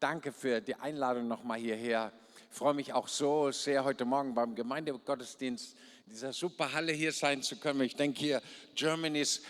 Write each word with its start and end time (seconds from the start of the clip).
danke 0.00 0.32
für 0.32 0.60
die 0.60 0.74
Einladung 0.74 1.26
nochmal 1.26 1.58
hierher. 1.58 2.12
Ich 2.50 2.56
freue 2.56 2.74
mich 2.74 2.92
auch 2.92 3.08
so 3.08 3.50
sehr, 3.50 3.84
heute 3.84 4.04
Morgen 4.04 4.34
beim 4.34 4.54
Gemeindegottesdienst 4.54 5.74
in 6.06 6.12
dieser 6.12 6.32
super 6.32 6.72
Halle 6.72 6.92
hier 6.92 7.12
sein 7.12 7.42
zu 7.42 7.56
können. 7.56 7.80
Ich 7.80 7.96
denke 7.96 8.18
hier, 8.20 8.42
Germany's 8.74 9.42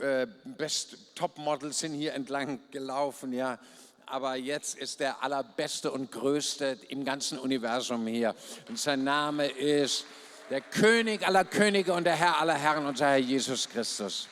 äh, 0.00 0.26
Best 0.44 0.96
Topmodels 1.14 1.78
sind 1.78 1.94
hier 1.94 2.14
entlang 2.14 2.60
gelaufen, 2.70 3.32
ja. 3.32 3.58
Aber 4.06 4.36
jetzt 4.36 4.76
ist 4.76 5.00
der 5.00 5.22
allerbeste 5.22 5.90
und 5.90 6.12
größte 6.12 6.78
im 6.88 7.06
ganzen 7.06 7.38
Universum 7.38 8.06
hier. 8.06 8.34
Und 8.68 8.78
sein 8.78 9.02
Name 9.04 9.46
ist 9.46 10.04
der 10.50 10.60
König 10.60 11.26
aller 11.26 11.46
Könige 11.46 11.94
und 11.94 12.04
der 12.04 12.16
Herr 12.16 12.38
aller 12.38 12.54
Herren, 12.54 12.84
unser 12.84 13.08
Herr 13.08 13.16
Jesus 13.16 13.68
Christus. 13.68 14.28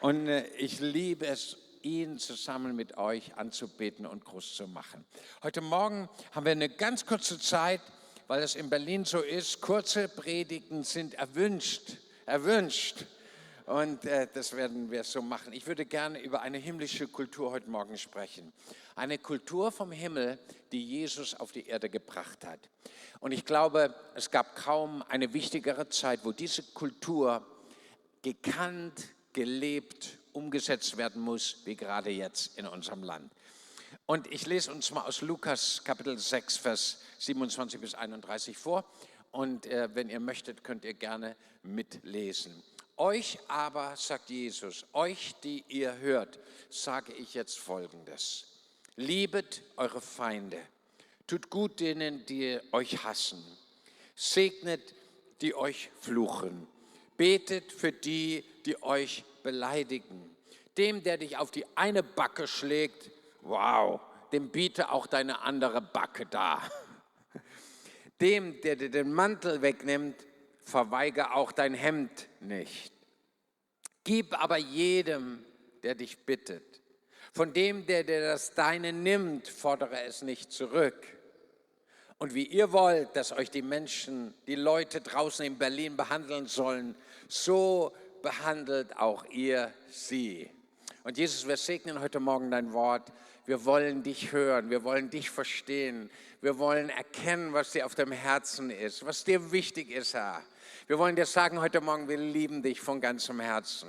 Und 0.00 0.26
äh, 0.26 0.46
ich 0.58 0.80
liebe 0.80 1.26
es, 1.26 1.56
ihn 1.82 2.18
zusammen 2.18 2.76
mit 2.76 2.96
euch 2.96 3.36
anzubeten 3.36 4.06
und 4.06 4.24
groß 4.24 4.54
zu 4.54 4.66
machen. 4.66 5.04
Heute 5.42 5.60
Morgen 5.60 6.08
haben 6.32 6.44
wir 6.44 6.52
eine 6.52 6.68
ganz 6.68 7.06
kurze 7.06 7.38
Zeit, 7.38 7.80
weil 8.26 8.42
es 8.42 8.54
in 8.54 8.70
Berlin 8.70 9.04
so 9.04 9.20
ist. 9.20 9.60
Kurze 9.60 10.08
Predigten 10.08 10.84
sind 10.84 11.14
erwünscht, 11.14 11.96
erwünscht. 12.26 13.06
Und 13.66 14.04
äh, 14.04 14.26
das 14.32 14.56
werden 14.56 14.90
wir 14.90 15.04
so 15.04 15.22
machen. 15.22 15.52
Ich 15.52 15.66
würde 15.66 15.86
gerne 15.86 16.20
über 16.20 16.42
eine 16.42 16.58
himmlische 16.58 17.06
Kultur 17.08 17.52
heute 17.52 17.70
Morgen 17.70 17.98
sprechen. 17.98 18.52
Eine 18.96 19.18
Kultur 19.18 19.70
vom 19.70 19.92
Himmel, 19.92 20.38
die 20.72 20.84
Jesus 20.84 21.34
auf 21.34 21.52
die 21.52 21.66
Erde 21.66 21.88
gebracht 21.88 22.44
hat. 22.44 22.58
Und 23.20 23.32
ich 23.32 23.44
glaube, 23.44 23.94
es 24.14 24.30
gab 24.30 24.56
kaum 24.56 25.04
eine 25.08 25.32
wichtigere 25.32 25.88
Zeit, 25.88 26.20
wo 26.24 26.32
diese 26.32 26.62
Kultur 26.62 27.46
gekannt, 28.22 29.08
gelebt 29.32 30.19
umgesetzt 30.32 30.96
werden 30.96 31.20
muss, 31.22 31.58
wie 31.64 31.76
gerade 31.76 32.10
jetzt 32.10 32.58
in 32.58 32.66
unserem 32.66 33.02
Land. 33.02 33.32
Und 34.06 34.26
ich 34.32 34.46
lese 34.46 34.72
uns 34.72 34.90
mal 34.90 35.02
aus 35.02 35.20
Lukas 35.20 35.82
Kapitel 35.84 36.18
6, 36.18 36.56
Vers 36.56 36.98
27 37.18 37.80
bis 37.80 37.94
31 37.94 38.56
vor. 38.56 38.84
Und 39.30 39.66
äh, 39.66 39.88
wenn 39.94 40.08
ihr 40.08 40.20
möchtet, 40.20 40.64
könnt 40.64 40.84
ihr 40.84 40.94
gerne 40.94 41.36
mitlesen. 41.62 42.62
Euch 42.96 43.38
aber, 43.48 43.96
sagt 43.96 44.30
Jesus, 44.30 44.84
euch, 44.92 45.34
die 45.42 45.64
ihr 45.68 45.96
hört, 45.98 46.38
sage 46.68 47.12
ich 47.14 47.34
jetzt 47.34 47.58
Folgendes. 47.58 48.46
Liebet 48.96 49.62
eure 49.76 50.00
Feinde, 50.00 50.60
tut 51.26 51.48
gut 51.48 51.80
denen, 51.80 52.26
die 52.26 52.58
euch 52.72 53.02
hassen, 53.02 53.42
segnet, 54.14 54.94
die 55.40 55.54
euch 55.54 55.90
fluchen, 56.00 56.66
betet 57.16 57.72
für 57.72 57.92
die, 57.92 58.44
die 58.66 58.82
euch 58.82 59.24
beleidigen. 59.42 60.36
Dem, 60.78 61.02
der 61.02 61.18
dich 61.18 61.36
auf 61.36 61.50
die 61.50 61.64
eine 61.76 62.02
Backe 62.02 62.46
schlägt, 62.46 63.10
wow, 63.42 64.00
dem 64.32 64.50
biete 64.50 64.90
auch 64.90 65.06
deine 65.06 65.42
andere 65.42 65.80
Backe 65.80 66.26
da. 66.26 66.62
Dem, 68.20 68.60
der 68.60 68.76
dir 68.76 68.90
den 68.90 69.12
Mantel 69.12 69.62
wegnimmt, 69.62 70.16
verweige 70.62 71.32
auch 71.32 71.52
dein 71.52 71.74
Hemd 71.74 72.28
nicht. 72.40 72.92
Gib 74.04 74.40
aber 74.40 74.56
jedem, 74.56 75.44
der 75.82 75.94
dich 75.94 76.18
bittet. 76.26 76.80
Von 77.32 77.52
dem, 77.52 77.86
der 77.86 78.04
dir 78.04 78.20
das 78.20 78.54
Deine 78.54 78.92
nimmt, 78.92 79.48
fordere 79.48 80.02
es 80.02 80.22
nicht 80.22 80.52
zurück. 80.52 81.06
Und 82.18 82.34
wie 82.34 82.44
ihr 82.44 82.72
wollt, 82.72 83.16
dass 83.16 83.32
euch 83.32 83.50
die 83.50 83.62
Menschen, 83.62 84.34
die 84.46 84.54
Leute 84.54 85.00
draußen 85.00 85.44
in 85.44 85.56
Berlin 85.56 85.96
behandeln 85.96 86.46
sollen, 86.46 86.94
so 87.28 87.94
behandelt 88.22 88.96
auch 88.96 89.24
ihr 89.26 89.72
sie. 89.90 90.50
Und 91.04 91.18
Jesus, 91.18 91.46
wir 91.46 91.56
segnen 91.56 92.00
heute 92.00 92.20
Morgen 92.20 92.50
dein 92.50 92.72
Wort. 92.72 93.12
Wir 93.46 93.64
wollen 93.64 94.02
dich 94.02 94.32
hören, 94.32 94.70
wir 94.70 94.84
wollen 94.84 95.10
dich 95.10 95.30
verstehen, 95.30 96.10
wir 96.40 96.58
wollen 96.58 96.90
erkennen, 96.90 97.52
was 97.52 97.72
dir 97.72 97.86
auf 97.86 97.94
dem 97.94 98.12
Herzen 98.12 98.70
ist, 98.70 99.04
was 99.04 99.24
dir 99.24 99.50
wichtig 99.50 99.90
ist, 99.90 100.14
Herr. 100.14 100.42
Wir 100.86 100.98
wollen 100.98 101.16
dir 101.16 101.26
sagen 101.26 101.60
heute 101.60 101.80
Morgen, 101.80 102.08
wir 102.08 102.18
lieben 102.18 102.62
dich 102.62 102.80
von 102.80 103.00
ganzem 103.00 103.40
Herzen. 103.40 103.88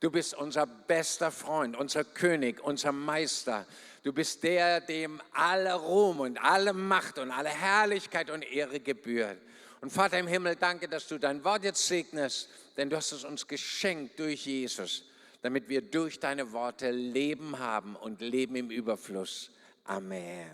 Du 0.00 0.10
bist 0.10 0.34
unser 0.34 0.66
bester 0.66 1.30
Freund, 1.30 1.76
unser 1.76 2.04
König, 2.04 2.62
unser 2.62 2.92
Meister. 2.92 3.66
Du 4.02 4.12
bist 4.12 4.42
der, 4.42 4.80
dem 4.80 5.20
alle 5.32 5.74
Ruhm 5.74 6.20
und 6.20 6.42
alle 6.42 6.72
Macht 6.72 7.18
und 7.18 7.30
alle 7.30 7.48
Herrlichkeit 7.48 8.30
und 8.30 8.42
Ehre 8.42 8.80
gebührt. 8.80 9.38
Und 9.80 9.90
Vater 9.90 10.18
im 10.18 10.26
Himmel, 10.26 10.56
danke, 10.56 10.88
dass 10.88 11.06
du 11.06 11.18
dein 11.18 11.44
Wort 11.44 11.62
jetzt 11.62 11.86
segnest, 11.86 12.48
denn 12.76 12.90
du 12.90 12.96
hast 12.96 13.12
es 13.12 13.24
uns 13.24 13.46
geschenkt 13.46 14.18
durch 14.18 14.46
Jesus, 14.46 15.04
damit 15.42 15.68
wir 15.68 15.82
durch 15.82 16.18
deine 16.18 16.52
Worte 16.52 16.90
Leben 16.90 17.58
haben 17.58 17.94
und 17.94 18.20
Leben 18.20 18.56
im 18.56 18.70
Überfluss. 18.70 19.50
Amen. 19.84 20.50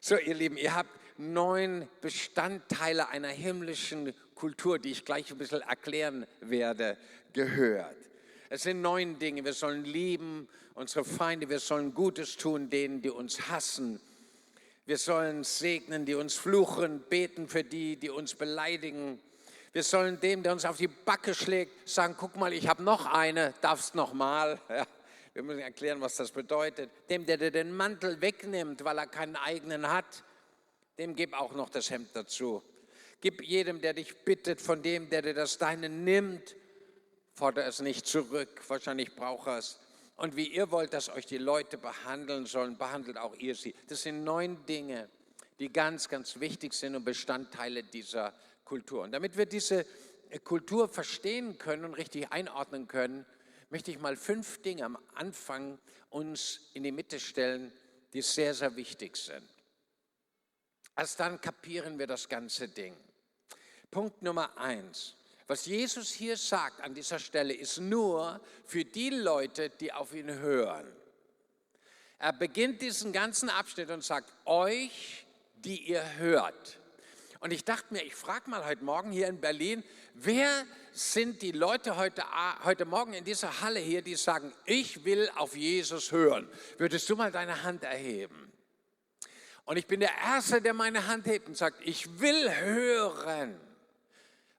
So, 0.00 0.16
ihr 0.16 0.34
Lieben, 0.34 0.56
ihr 0.56 0.74
habt 0.74 0.90
neun 1.18 1.88
Bestandteile 2.00 3.08
einer 3.08 3.28
himmlischen 3.28 4.14
Kultur, 4.34 4.78
die 4.78 4.90
ich 4.90 5.04
gleich 5.04 5.30
ein 5.30 5.38
bisschen 5.38 5.62
erklären 5.62 6.26
werde, 6.40 6.96
gehört. 7.32 7.96
Es 8.48 8.62
sind 8.62 8.80
neun 8.80 9.18
Dinge. 9.18 9.44
Wir 9.44 9.52
sollen 9.52 9.84
lieben 9.84 10.48
unsere 10.74 11.04
Feinde, 11.04 11.48
wir 11.48 11.58
sollen 11.58 11.94
Gutes 11.94 12.36
tun 12.36 12.70
denen, 12.70 13.00
die 13.02 13.10
uns 13.10 13.48
hassen 13.48 14.00
wir 14.86 14.98
sollen 14.98 15.44
segnen, 15.44 16.04
die 16.04 16.14
uns 16.14 16.34
fluchen, 16.34 17.00
beten 17.08 17.48
für 17.48 17.64
die, 17.64 17.96
die 17.96 18.10
uns 18.10 18.34
beleidigen. 18.34 19.20
Wir 19.72 19.82
sollen 19.82 20.20
dem, 20.20 20.42
der 20.42 20.52
uns 20.52 20.64
auf 20.64 20.76
die 20.76 20.88
Backe 20.88 21.34
schlägt, 21.34 21.88
sagen, 21.88 22.14
guck 22.18 22.36
mal, 22.36 22.52
ich 22.52 22.68
habe 22.68 22.82
noch 22.82 23.06
eine, 23.06 23.54
darfst 23.60 23.94
noch 23.94 24.12
mal. 24.12 24.60
Ja, 25.36 25.42
wir 25.42 25.42
müssen 25.42 25.62
erklären, 25.62 26.00
was 26.00 26.14
das 26.14 26.30
bedeutet. 26.30 26.92
Dem, 27.10 27.26
der 27.26 27.36
dir 27.36 27.50
den 27.50 27.76
Mantel 27.76 28.20
wegnimmt, 28.20 28.84
weil 28.84 28.98
er 28.98 29.08
keinen 29.08 29.34
eigenen 29.34 29.90
hat, 29.90 30.22
dem 30.96 31.16
gib 31.16 31.34
auch 31.34 31.54
noch 31.54 31.70
das 31.70 31.90
Hemd 31.90 32.10
dazu. 32.14 32.62
Gib 33.20 33.42
jedem, 33.42 33.80
der 33.80 33.94
dich 33.94 34.14
bittet, 34.18 34.60
von 34.60 34.80
dem, 34.80 35.10
der 35.10 35.22
dir 35.22 35.34
das 35.34 35.58
Deine 35.58 35.88
nimmt, 35.88 36.54
fordere 37.32 37.64
es 37.64 37.80
nicht 37.80 38.06
zurück. 38.06 38.62
Wahrscheinlich 38.68 39.16
braucht 39.16 39.48
er 39.48 39.58
es. 39.58 39.80
Und 40.16 40.36
wie 40.36 40.46
ihr 40.46 40.70
wollt, 40.70 40.92
dass 40.92 41.08
euch 41.08 41.26
die 41.26 41.38
Leute 41.38 41.76
behandeln 41.76 42.46
sollen, 42.46 42.78
behandelt 42.78 43.18
auch 43.18 43.34
ihr 43.36 43.54
sie. 43.54 43.74
Das 43.88 44.02
sind 44.02 44.22
neun 44.22 44.64
Dinge, 44.66 45.08
die 45.58 45.72
ganz, 45.72 46.08
ganz 46.08 46.38
wichtig 46.38 46.72
sind 46.74 46.94
und 46.94 47.04
Bestandteile 47.04 47.82
dieser 47.82 48.32
Kultur. 48.64 49.02
Und 49.02 49.12
damit 49.12 49.36
wir 49.36 49.46
diese 49.46 49.84
Kultur 50.44 50.88
verstehen 50.88 51.58
können 51.58 51.84
und 51.84 51.94
richtig 51.94 52.30
einordnen 52.32 52.86
können, 52.86 53.26
möchte 53.70 53.90
ich 53.90 53.98
mal 53.98 54.16
fünf 54.16 54.62
Dinge 54.62 54.84
am 54.84 54.98
Anfang 55.14 55.78
uns 56.10 56.70
in 56.74 56.84
die 56.84 56.92
Mitte 56.92 57.18
stellen, 57.18 57.72
die 58.12 58.22
sehr, 58.22 58.54
sehr 58.54 58.76
wichtig 58.76 59.16
sind. 59.16 59.48
Erst 60.96 61.18
dann 61.18 61.40
kapieren 61.40 61.98
wir 61.98 62.06
das 62.06 62.28
ganze 62.28 62.68
Ding. 62.68 62.96
Punkt 63.90 64.22
Nummer 64.22 64.56
eins. 64.56 65.16
Was 65.46 65.66
Jesus 65.66 66.10
hier 66.10 66.36
sagt 66.36 66.80
an 66.80 66.94
dieser 66.94 67.18
Stelle 67.18 67.52
ist 67.52 67.78
nur 67.78 68.40
für 68.64 68.84
die 68.84 69.10
Leute, 69.10 69.68
die 69.68 69.92
auf 69.92 70.14
ihn 70.14 70.30
hören. 70.38 70.90
Er 72.18 72.32
beginnt 72.32 72.80
diesen 72.80 73.12
ganzen 73.12 73.50
Abschnitt 73.50 73.90
und 73.90 74.02
sagt, 74.02 74.32
euch, 74.46 75.26
die 75.56 75.82
ihr 75.82 76.16
hört. 76.16 76.78
Und 77.40 77.50
ich 77.50 77.62
dachte 77.62 77.92
mir, 77.92 78.02
ich 78.02 78.14
frage 78.14 78.48
mal 78.48 78.64
heute 78.64 78.82
Morgen 78.84 79.12
hier 79.12 79.28
in 79.28 79.38
Berlin, 79.38 79.84
wer 80.14 80.64
sind 80.92 81.42
die 81.42 81.52
Leute 81.52 81.98
heute, 81.98 82.24
heute 82.64 82.86
Morgen 82.86 83.12
in 83.12 83.24
dieser 83.24 83.60
Halle 83.60 83.80
hier, 83.80 84.00
die 84.00 84.14
sagen, 84.14 84.50
ich 84.64 85.04
will 85.04 85.28
auf 85.36 85.54
Jesus 85.54 86.10
hören? 86.10 86.48
Würdest 86.78 87.10
du 87.10 87.16
mal 87.16 87.30
deine 87.30 87.62
Hand 87.62 87.82
erheben? 87.82 88.50
Und 89.66 89.76
ich 89.76 89.86
bin 89.86 90.00
der 90.00 90.14
Erste, 90.24 90.62
der 90.62 90.72
meine 90.72 91.06
Hand 91.06 91.26
hebt 91.26 91.48
und 91.48 91.56
sagt, 91.56 91.82
ich 91.82 92.18
will 92.18 92.50
hören 92.50 93.60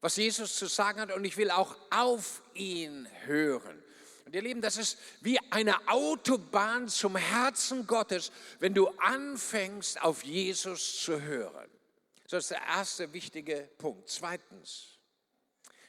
was 0.05 0.17
Jesus 0.17 0.55
zu 0.55 0.67
sagen 0.67 1.01
hat 1.01 1.11
und 1.11 1.25
ich 1.25 1.35
will 1.35 1.49
auch 1.49 1.75
auf 1.89 2.43
ihn 2.53 3.07
hören. 3.25 3.83
Und 4.23 4.35
ihr 4.35 4.43
Lieben, 4.43 4.61
das 4.61 4.77
ist 4.77 4.99
wie 5.21 5.39
eine 5.49 5.87
Autobahn 5.87 6.87
zum 6.89 7.15
Herzen 7.15 7.87
Gottes, 7.87 8.31
wenn 8.59 8.75
du 8.75 8.87
anfängst, 8.99 9.99
auf 9.99 10.23
Jesus 10.23 11.01
zu 11.01 11.19
hören. 11.19 11.67
Das 12.29 12.43
ist 12.43 12.51
der 12.51 12.61
erste 12.61 13.11
wichtige 13.13 13.67
Punkt. 13.79 14.07
Zweitens, 14.07 14.99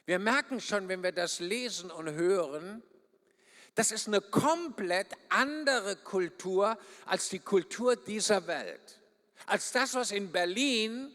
wir 0.07 0.17
merken 0.17 0.61
schon, 0.61 0.87
wenn 0.87 1.03
wir 1.03 1.11
das 1.11 1.39
lesen 1.39 1.91
und 1.91 2.09
hören, 2.09 2.81
das 3.75 3.91
ist 3.91 4.07
eine 4.07 4.21
komplett 4.21 5.09
andere 5.29 5.95
Kultur 5.95 6.75
als 7.05 7.29
die 7.29 7.37
Kultur 7.37 7.95
dieser 7.95 8.47
Welt. 8.47 8.99
Als 9.45 9.71
das, 9.73 9.93
was 9.93 10.09
in 10.09 10.31
Berlin 10.31 11.11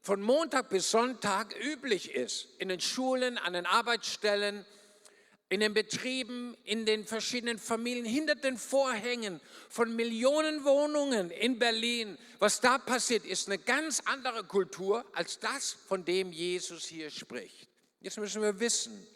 von 0.00 0.22
Montag 0.22 0.70
bis 0.70 0.90
Sonntag 0.90 1.54
üblich 1.62 2.14
ist, 2.14 2.48
in 2.58 2.68
den 2.68 2.80
Schulen, 2.80 3.36
an 3.38 3.52
den 3.52 3.66
Arbeitsstellen, 3.66 4.64
in 5.50 5.60
den 5.60 5.74
Betrieben, 5.74 6.56
in 6.64 6.86
den 6.86 7.04
verschiedenen 7.04 7.58
Familien, 7.58 8.04
hinter 8.04 8.36
den 8.36 8.56
Vorhängen 8.56 9.40
von 9.68 9.94
Millionen 9.96 10.64
Wohnungen 10.64 11.30
in 11.30 11.58
Berlin. 11.58 12.16
Was 12.38 12.60
da 12.60 12.78
passiert, 12.78 13.24
ist 13.24 13.48
eine 13.48 13.58
ganz 13.58 14.00
andere 14.04 14.44
Kultur 14.44 15.04
als 15.12 15.40
das, 15.40 15.72
von 15.88 16.04
dem 16.04 16.32
Jesus 16.32 16.84
hier 16.84 17.10
spricht. 17.10 17.68
Jetzt 18.00 18.16
müssen 18.16 18.42
wir 18.42 18.60
wissen, 18.60 19.06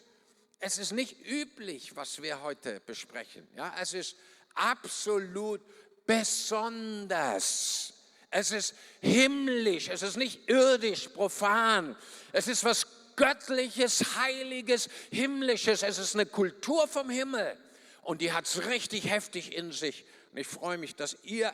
es 0.59 0.77
ist 0.77 0.91
nicht 0.91 1.25
üblich, 1.25 1.95
was 1.95 2.21
wir 2.21 2.41
heute 2.43 2.81
besprechen. 2.81 3.47
Ja, 3.55 3.73
es 3.79 3.93
ist 3.93 4.15
absolut 4.53 5.61
besonders. 6.05 7.94
Es 8.37 8.51
ist 8.51 8.75
himmlisch, 8.99 9.87
es 9.87 10.01
ist 10.01 10.17
nicht 10.17 10.49
irdisch, 10.49 11.07
profan. 11.07 11.95
Es 12.33 12.49
ist 12.49 12.65
was 12.65 12.85
Göttliches, 13.15 14.17
Heiliges, 14.17 14.89
Himmlisches. 15.09 15.83
Es 15.83 15.97
ist 15.99 16.15
eine 16.15 16.25
Kultur 16.25 16.85
vom 16.89 17.09
Himmel 17.09 17.57
und 18.01 18.19
die 18.19 18.33
hat 18.33 18.43
es 18.43 18.65
richtig 18.65 19.09
heftig 19.09 19.55
in 19.55 19.71
sich. 19.71 20.03
Und 20.33 20.39
ich 20.39 20.47
freue 20.47 20.77
mich, 20.77 20.97
dass 20.97 21.15
ihr 21.23 21.53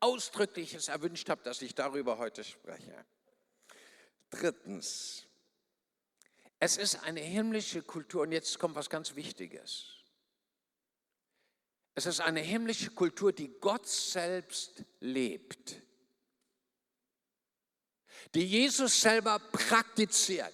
ausdrückliches 0.00 0.88
erwünscht 0.88 1.30
habt, 1.30 1.46
dass 1.46 1.62
ich 1.62 1.74
darüber 1.74 2.18
heute 2.18 2.44
spreche. 2.44 3.06
Drittens, 4.28 5.24
es 6.58 6.76
ist 6.76 7.04
eine 7.04 7.20
himmlische 7.20 7.80
Kultur 7.80 8.20
und 8.20 8.32
jetzt 8.32 8.58
kommt 8.58 8.74
was 8.74 8.90
ganz 8.90 9.14
Wichtiges. 9.14 9.86
Es 11.94 12.04
ist 12.04 12.20
eine 12.20 12.40
himmlische 12.40 12.90
Kultur, 12.90 13.32
die 13.32 13.48
Gott 13.48 13.88
selbst 13.88 14.84
lebt, 15.00 15.80
die 18.34 18.46
Jesus 18.46 19.00
selber 19.00 19.38
praktiziert. 19.38 20.52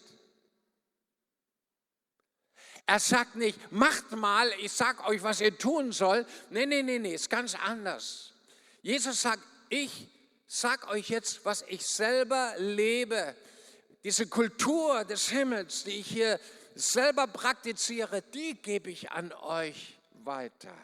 Er 2.87 2.99
sagt 2.99 3.37
nicht, 3.37 3.71
macht 3.71 4.13
mal, 4.13 4.51
ich 4.61 4.73
sag 4.73 5.07
euch, 5.07 5.23
was 5.23 5.43
ihr 5.43 5.57
tun 5.57 5.93
sollt. 5.93 6.27
Nee, 6.49 6.65
nee, 6.65 6.83
nee, 6.83 6.99
nee, 6.99 7.15
ist 7.15 7.29
ganz 7.29 7.55
anders. 7.55 8.33
Jesus 8.81 9.21
sagt, 9.21 9.43
ich 9.69 10.09
sag 10.47 10.89
euch 10.89 11.11
jetzt, 11.11 11.45
was 11.45 11.63
ich 11.69 11.85
selber 11.87 12.55
lebe. 12.57 13.37
Diese 14.05 14.27
Kultur 14.27 15.05
des 15.05 15.29
Himmels, 15.29 15.85
die 15.85 16.01
ich 16.01 16.07
hier 16.07 16.41
selber 16.75 17.27
praktiziere, 17.27 18.23
die 18.23 18.55
gebe 18.55 18.91
ich 18.91 19.11
an 19.11 19.33
euch 19.35 19.99
weiter. 20.25 20.75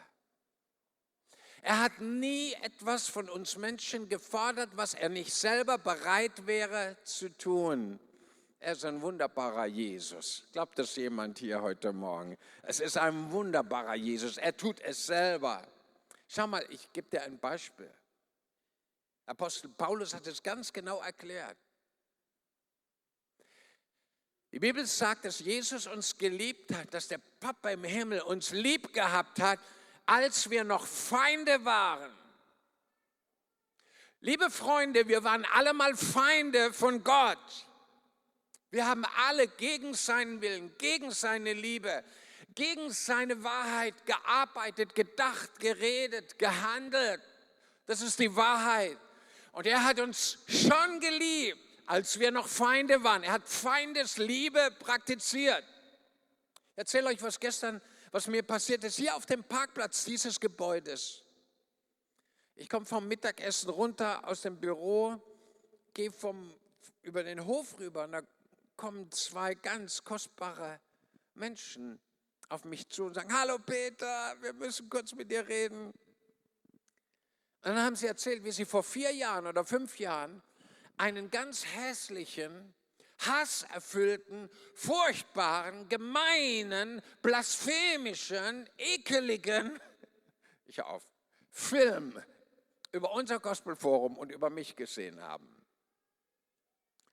Er 1.65 1.81
hat 1.81 1.99
nie 1.99 2.53
etwas 2.61 3.07
von 3.07 3.27
uns 3.27 3.57
Menschen 3.57 4.07
gefordert, 4.07 4.69
was 4.75 4.93
er 4.93 5.09
nicht 5.09 5.33
selber 5.33 5.79
bereit 5.79 6.45
wäre 6.45 6.95
zu 7.03 7.27
tun. 7.27 7.99
Er 8.59 8.73
ist 8.73 8.85
ein 8.85 9.01
wunderbarer 9.01 9.65
Jesus. 9.65 10.43
Glaubt 10.51 10.77
das 10.77 10.95
jemand 10.95 11.39
hier 11.39 11.63
heute 11.63 11.91
Morgen? 11.91 12.37
Es 12.61 12.79
ist 12.79 12.99
ein 12.99 13.31
wunderbarer 13.31 13.95
Jesus. 13.95 14.37
Er 14.37 14.55
tut 14.55 14.79
es 14.81 15.07
selber. 15.07 15.67
Schau 16.27 16.45
mal, 16.45 16.63
ich 16.69 16.93
gebe 16.93 17.09
dir 17.09 17.23
ein 17.23 17.39
Beispiel. 17.39 17.89
Apostel 19.25 19.69
Paulus 19.69 20.13
hat 20.13 20.27
es 20.27 20.43
ganz 20.43 20.71
genau 20.71 21.01
erklärt. 21.01 21.57
Die 24.51 24.59
Bibel 24.59 24.85
sagt, 24.85 25.25
dass 25.25 25.39
Jesus 25.39 25.87
uns 25.87 26.15
geliebt 26.15 26.71
hat, 26.75 26.93
dass 26.93 27.07
der 27.07 27.17
Papa 27.17 27.71
im 27.71 27.83
Himmel 27.83 28.21
uns 28.21 28.51
lieb 28.51 28.93
gehabt 28.93 29.39
hat, 29.39 29.59
als 30.05 30.49
wir 30.49 30.63
noch 30.63 30.85
Feinde 30.85 31.65
waren. 31.65 32.11
Liebe 34.21 34.49
Freunde, 34.49 35.07
wir 35.07 35.23
waren 35.23 35.45
alle 35.53 35.73
mal 35.73 35.95
Feinde 35.95 36.73
von 36.73 37.03
Gott. 37.03 37.67
Wir 38.71 38.87
haben 38.87 39.05
alle 39.27 39.47
gegen 39.47 39.93
seinen 39.93 40.41
Willen, 40.41 40.75
gegen 40.77 41.11
seine 41.11 41.53
Liebe, 41.53 42.03
gegen 42.55 42.91
seine 42.91 43.43
Wahrheit 43.43 44.05
gearbeitet, 44.05 44.95
gedacht, 44.95 45.59
geredet, 45.59 46.39
gehandelt. 46.39 47.21
Das 47.85 48.01
ist 48.01 48.19
die 48.19 48.35
Wahrheit. 48.35 48.97
Und 49.51 49.67
er 49.67 49.83
hat 49.83 49.99
uns 49.99 50.39
schon 50.47 50.99
geliebt, 50.99 51.59
als 51.85 52.19
wir 52.19 52.31
noch 52.31 52.47
Feinde 52.47 53.03
waren. 53.03 53.23
Er 53.23 53.33
hat 53.33 53.47
Feindesliebe 53.47 54.71
praktiziert. 54.79 55.63
Ich 56.71 56.77
erzähle 56.77 57.07
euch, 57.07 57.21
was 57.21 57.39
gestern, 57.39 57.81
was 58.15 58.27
mir 58.27 58.43
passiert 58.43 58.81
ist, 58.85 58.95
hier 58.95 59.13
auf 59.13 59.25
dem 59.25 59.43
Parkplatz 59.43 60.05
dieses 60.05 60.39
Gebäudes. 60.39 61.21
Ich 62.55 62.69
komme 62.69 62.85
vom 62.85 63.09
Mittagessen 63.09 63.69
runter 63.69 64.25
aus 64.25 64.41
dem 64.41 64.57
Büro, 64.57 65.21
gehe 65.93 66.09
vom, 66.13 66.53
über 67.01 67.23
den 67.25 67.45
Hof 67.45 67.77
rüber 67.77 68.05
und 68.05 68.13
da 68.13 68.21
kommen 68.77 69.11
zwei 69.11 69.53
ganz 69.53 70.05
kostbare 70.05 70.79
Menschen 71.33 71.99
auf 72.47 72.63
mich 72.63 72.87
zu 72.87 73.03
und 73.03 73.15
sagen, 73.15 73.37
hallo 73.37 73.59
Peter, 73.59 74.33
wir 74.39 74.53
müssen 74.53 74.89
kurz 74.89 75.13
mit 75.13 75.29
dir 75.29 75.45
reden. 75.45 75.87
Und 75.87 75.93
dann 77.63 77.79
haben 77.79 77.97
sie 77.97 78.07
erzählt, 78.07 78.45
wie 78.45 78.51
sie 78.53 78.63
vor 78.63 78.83
vier 78.83 79.11
Jahren 79.11 79.45
oder 79.45 79.65
fünf 79.65 79.99
Jahren 79.99 80.41
einen 80.95 81.29
ganz 81.31 81.65
hässlichen, 81.65 82.73
hasserfüllten, 83.19 84.49
furchtbaren, 84.73 85.87
gemeinen, 85.89 87.01
blasphemischen, 87.21 88.69
ekeligen, 88.77 89.79
ich 90.65 90.81
auf, 90.81 91.03
Film 91.51 92.21
über 92.91 93.13
unser 93.13 93.39
Gospelforum 93.39 94.17
und 94.17 94.31
über 94.31 94.49
mich 94.49 94.75
gesehen 94.75 95.21
haben. 95.21 95.47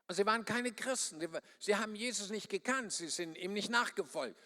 Und 0.08 0.16
sie 0.16 0.26
waren 0.26 0.44
keine 0.44 0.72
Christen, 0.72 1.26
sie 1.58 1.76
haben 1.76 1.94
Jesus 1.94 2.30
nicht 2.30 2.48
gekannt, 2.48 2.92
sie 2.92 3.08
sind 3.08 3.36
ihm 3.36 3.52
nicht 3.52 3.70
nachgefolgt. 3.70 4.38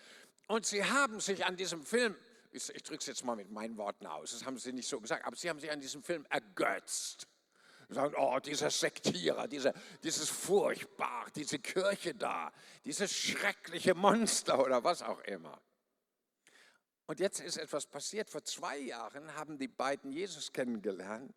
Und 0.48 0.64
sie 0.64 0.84
haben 0.84 1.20
sich 1.20 1.44
an 1.44 1.56
diesem 1.56 1.82
Film, 1.84 2.14
ich, 2.52 2.72
ich 2.74 2.82
drücke 2.82 3.00
es 3.00 3.06
jetzt 3.06 3.24
mal 3.24 3.36
mit 3.36 3.50
meinen 3.50 3.76
Worten 3.76 4.06
aus, 4.06 4.30
das 4.30 4.44
haben 4.44 4.58
sie 4.58 4.72
nicht 4.72 4.88
so 4.88 5.00
gesagt, 5.00 5.24
aber 5.24 5.36
sie 5.36 5.48
haben 5.50 5.58
sich 5.58 5.70
an 5.70 5.80
diesem 5.80 6.02
Film 6.02 6.26
ergötzt. 6.30 7.26
Sagen, 7.88 8.14
oh, 8.18 8.38
dieser 8.40 8.70
Sektierer, 8.70 9.46
dieser, 9.46 9.72
dieses 10.02 10.28
Furchtbar, 10.28 11.26
diese 11.34 11.58
Kirche 11.58 12.14
da, 12.14 12.52
dieses 12.84 13.12
schreckliche 13.12 13.94
Monster 13.94 14.58
oder 14.58 14.82
was 14.82 15.02
auch 15.02 15.20
immer. 15.20 15.60
Und 17.06 17.20
jetzt 17.20 17.40
ist 17.40 17.56
etwas 17.56 17.86
passiert. 17.86 18.28
Vor 18.28 18.42
zwei 18.42 18.78
Jahren 18.78 19.34
haben 19.36 19.58
die 19.58 19.68
beiden 19.68 20.10
Jesus 20.10 20.52
kennengelernt 20.52 21.32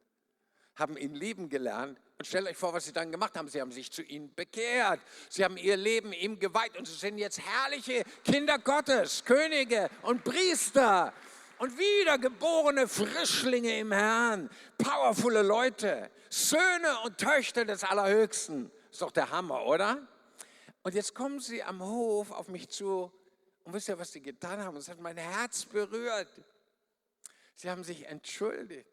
haben 0.79 0.97
ihn 0.97 1.13
lieben 1.13 1.49
gelernt. 1.49 1.99
Und 2.17 2.25
stellt 2.25 2.47
euch 2.47 2.57
vor, 2.57 2.73
was 2.73 2.85
sie 2.85 2.93
dann 2.93 3.11
gemacht 3.11 3.37
haben. 3.37 3.47
Sie 3.47 3.61
haben 3.61 3.71
sich 3.71 3.91
zu 3.91 4.01
ihm 4.01 4.33
bekehrt. 4.33 4.99
Sie 5.29 5.43
haben 5.43 5.57
ihr 5.57 5.77
Leben 5.77 6.13
ihm 6.13 6.39
geweiht 6.39 6.77
und 6.77 6.87
sie 6.87 6.95
sind 6.95 7.17
jetzt 7.17 7.39
herrliche 7.39 8.03
Kinder 8.23 8.57
Gottes, 8.57 9.23
Könige 9.25 9.89
und 10.01 10.23
Priester 10.23 11.13
und 11.59 11.77
wiedergeborene 11.77 12.87
Frischlinge 12.87 13.79
im 13.79 13.91
Herrn, 13.91 14.49
powervolle 14.77 15.43
Leute, 15.43 16.09
Söhne 16.29 16.99
und 17.03 17.17
Töchter 17.17 17.65
des 17.65 17.83
Allerhöchsten. 17.83 18.71
Ist 18.89 19.01
doch 19.01 19.11
der 19.11 19.29
Hammer, 19.29 19.65
oder? 19.65 20.07
Und 20.83 20.95
jetzt 20.95 21.13
kommen 21.13 21.39
sie 21.39 21.61
am 21.61 21.83
Hof 21.83 22.31
auf 22.31 22.47
mich 22.47 22.69
zu 22.69 23.11
und 23.65 23.73
wisst 23.73 23.89
ihr, 23.89 23.99
was 23.99 24.11
sie 24.11 24.21
getan 24.21 24.63
haben? 24.63 24.77
Es 24.77 24.89
hat 24.89 24.99
mein 24.99 25.17
Herz 25.17 25.65
berührt. 25.65 26.29
Sie 27.55 27.69
haben 27.69 27.83
sich 27.83 28.05
entschuldigt. 28.05 28.87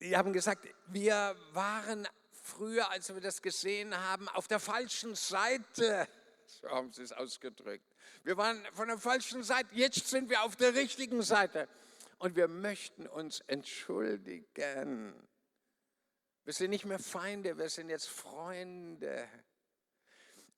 Die 0.00 0.16
haben 0.16 0.34
gesagt, 0.34 0.68
wir 0.88 1.34
waren 1.52 2.06
früher, 2.30 2.90
als 2.90 3.12
wir 3.12 3.22
das 3.22 3.40
gesehen 3.40 3.98
haben, 3.98 4.28
auf 4.28 4.46
der 4.48 4.60
falschen 4.60 5.14
Seite. 5.14 6.06
So 6.46 6.68
haben 6.68 6.92
sie 6.92 7.02
es 7.02 7.12
ausgedrückt. 7.12 7.93
Wir 8.22 8.36
waren 8.36 8.64
von 8.72 8.88
der 8.88 8.98
falschen 8.98 9.42
Seite, 9.42 9.68
jetzt 9.72 10.08
sind 10.08 10.30
wir 10.30 10.42
auf 10.42 10.56
der 10.56 10.74
richtigen 10.74 11.22
Seite. 11.22 11.68
Und 12.18 12.36
wir 12.36 12.48
möchten 12.48 13.06
uns 13.06 13.40
entschuldigen. 13.46 15.14
Wir 16.44 16.52
sind 16.52 16.70
nicht 16.70 16.84
mehr 16.84 16.98
Feinde, 16.98 17.58
wir 17.58 17.68
sind 17.68 17.88
jetzt 17.88 18.08
Freunde. 18.08 19.28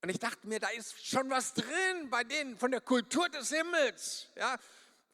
Und 0.02 0.10
ich 0.10 0.18
dachte 0.18 0.46
mir, 0.46 0.60
da 0.60 0.68
ist 0.68 1.04
schon 1.04 1.30
was 1.30 1.54
drin 1.54 2.10
bei 2.10 2.24
denen 2.24 2.58
von 2.58 2.70
der 2.70 2.80
Kultur 2.80 3.28
des 3.28 3.50
Himmels. 3.50 4.30
Ja, 4.36 4.58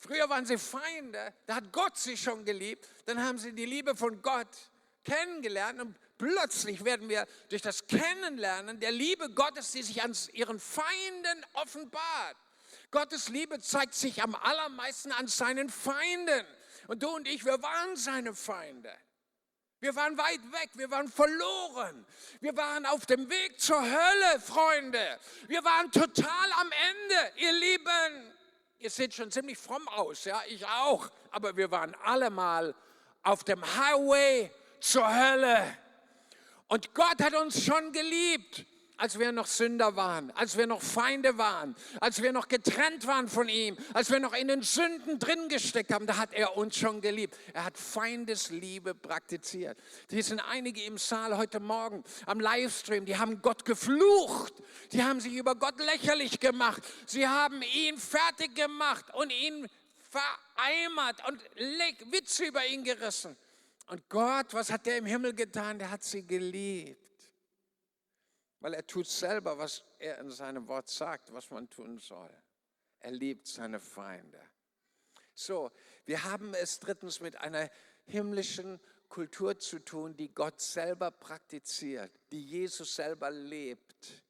Früher 0.02 0.28
waren 0.28 0.44
sie 0.44 0.58
Feinde, 0.58 1.32
da 1.46 1.54
hat 1.54 1.72
Gott 1.72 1.96
sie 1.96 2.16
schon 2.16 2.44
geliebt, 2.44 2.88
dann 3.06 3.22
haben 3.22 3.38
sie 3.38 3.52
die 3.52 3.66
Liebe 3.66 3.94
von 3.94 4.20
Gott 4.20 4.48
kennengelernt 5.04 5.80
und 5.80 5.96
plötzlich 6.22 6.84
werden 6.84 7.08
wir 7.08 7.26
durch 7.48 7.62
das 7.62 7.88
Kennenlernen 7.88 8.78
der 8.78 8.92
Liebe 8.92 9.28
Gottes, 9.30 9.72
die 9.72 9.82
sich 9.82 10.02
an 10.02 10.16
ihren 10.32 10.60
Feinden 10.60 11.44
offenbart. 11.54 12.36
Gottes 12.92 13.28
Liebe 13.28 13.60
zeigt 13.60 13.94
sich 13.94 14.22
am 14.22 14.36
allermeisten 14.36 15.10
an 15.10 15.26
seinen 15.26 15.68
Feinden. 15.68 16.46
Und 16.86 17.02
du 17.02 17.08
und 17.08 17.26
ich, 17.26 17.44
wir 17.44 17.60
waren 17.60 17.96
seine 17.96 18.34
Feinde. 18.34 18.92
Wir 19.80 19.96
waren 19.96 20.16
weit 20.16 20.52
weg, 20.52 20.70
wir 20.74 20.88
waren 20.92 21.08
verloren. 21.08 22.06
Wir 22.40 22.56
waren 22.56 22.86
auf 22.86 23.04
dem 23.06 23.28
Weg 23.28 23.58
zur 23.58 23.82
Hölle, 23.82 24.40
Freunde. 24.40 25.18
Wir 25.48 25.64
waren 25.64 25.90
total 25.90 26.52
am 26.60 26.70
Ende, 26.70 27.32
ihr 27.36 27.52
Lieben 27.52 28.32
ihr 28.78 28.90
seht 28.90 29.14
schon 29.14 29.30
ziemlich 29.30 29.56
fromm 29.56 29.86
aus, 29.86 30.24
ja, 30.24 30.42
ich 30.48 30.66
auch, 30.66 31.08
aber 31.30 31.56
wir 31.56 31.70
waren 31.70 31.94
alle 32.02 32.30
mal 32.30 32.74
auf 33.22 33.44
dem 33.44 33.62
Highway 33.62 34.50
zur 34.80 35.08
Hölle. 35.08 35.78
Und 36.72 36.94
Gott 36.94 37.22
hat 37.22 37.34
uns 37.34 37.62
schon 37.62 37.92
geliebt 37.92 38.64
als 38.96 39.18
wir 39.18 39.30
noch 39.32 39.46
Sünder 39.46 39.94
waren, 39.96 40.30
als 40.30 40.56
wir 40.56 40.66
noch 40.66 40.80
Feinde 40.80 41.36
waren, 41.36 41.74
als 42.00 42.22
wir 42.22 42.32
noch 42.32 42.48
getrennt 42.48 43.06
waren 43.06 43.28
von 43.28 43.48
ihm, 43.48 43.76
als 43.92 44.10
wir 44.10 44.20
noch 44.20 44.32
in 44.32 44.48
den 44.48 44.62
Sünden 44.62 45.18
drin 45.18 45.48
gesteckt 45.48 45.92
haben, 45.92 46.06
da 46.06 46.16
hat 46.16 46.32
er 46.32 46.56
uns 46.56 46.76
schon 46.76 47.00
geliebt. 47.00 47.36
Er 47.52 47.64
hat 47.64 47.76
Feindesliebe 47.76 48.94
praktiziert. 48.94 49.76
Hier 50.08 50.22
sind 50.22 50.38
einige 50.38 50.84
im 50.84 50.98
Saal 50.98 51.36
heute 51.36 51.58
Morgen 51.58 52.04
am 52.26 52.38
Livestream, 52.38 53.04
die 53.04 53.18
haben 53.18 53.42
Gott 53.42 53.64
geflucht, 53.64 54.54
die 54.92 55.02
haben 55.02 55.20
sich 55.20 55.34
über 55.34 55.56
Gott 55.56 55.78
lächerlich 55.80 56.38
gemacht, 56.38 56.82
sie 57.06 57.26
haben 57.26 57.60
ihn 57.60 57.98
fertig 57.98 58.54
gemacht 58.54 59.06
und 59.14 59.30
ihn 59.30 59.68
vereimert 59.98 61.28
und 61.28 61.42
Witze 62.12 62.44
über 62.44 62.64
ihn 62.66 62.84
gerissen. 62.84 63.36
Und 63.92 64.08
Gott, 64.08 64.54
was 64.54 64.72
hat 64.72 64.86
der 64.86 64.96
im 64.96 65.04
Himmel 65.04 65.34
getan? 65.34 65.78
Der 65.78 65.90
hat 65.90 66.02
sie 66.02 66.26
geliebt. 66.26 67.30
Weil 68.60 68.72
er 68.72 68.86
tut 68.86 69.06
selber, 69.06 69.58
was 69.58 69.84
er 69.98 70.16
in 70.16 70.30
seinem 70.30 70.66
Wort 70.66 70.88
sagt, 70.88 71.30
was 71.30 71.50
man 71.50 71.68
tun 71.68 71.98
soll. 71.98 72.30
Er 73.00 73.10
liebt 73.10 73.46
seine 73.46 73.78
Feinde. 73.80 74.40
So, 75.34 75.70
wir 76.06 76.24
haben 76.24 76.54
es 76.54 76.80
drittens 76.80 77.20
mit 77.20 77.36
einer 77.36 77.68
himmlischen 78.06 78.80
Kultur 79.10 79.58
zu 79.58 79.78
tun, 79.78 80.16
die 80.16 80.32
Gott 80.32 80.58
selber 80.58 81.10
praktiziert, 81.10 82.18
die 82.30 82.42
Jesus 82.42 82.94
selber 82.94 83.30
lebt. 83.30 84.24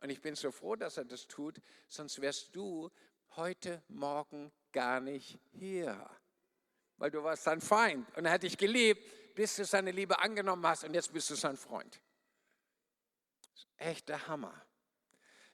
Und 0.00 0.10
ich 0.10 0.20
bin 0.20 0.34
so 0.34 0.50
froh, 0.50 0.76
dass 0.76 0.98
er 0.98 1.06
das 1.06 1.26
tut, 1.26 1.62
sonst 1.86 2.20
wärst 2.20 2.54
du 2.54 2.90
heute 3.30 3.82
Morgen 3.88 4.52
gar 4.72 5.00
nicht 5.00 5.40
hier. 5.52 6.06
Weil 6.98 7.10
du 7.10 7.22
warst 7.22 7.44
sein 7.44 7.60
Feind 7.60 8.06
und 8.16 8.26
er 8.26 8.32
hat 8.32 8.42
dich 8.42 8.58
geliebt, 8.58 9.34
bis 9.34 9.56
du 9.56 9.64
seine 9.64 9.92
Liebe 9.92 10.18
angenommen 10.18 10.66
hast 10.66 10.84
und 10.84 10.94
jetzt 10.94 11.12
bist 11.12 11.30
du 11.30 11.34
sein 11.34 11.56
Freund. 11.56 12.00
Echt 13.76 14.08
der 14.08 14.26
Hammer. 14.26 14.54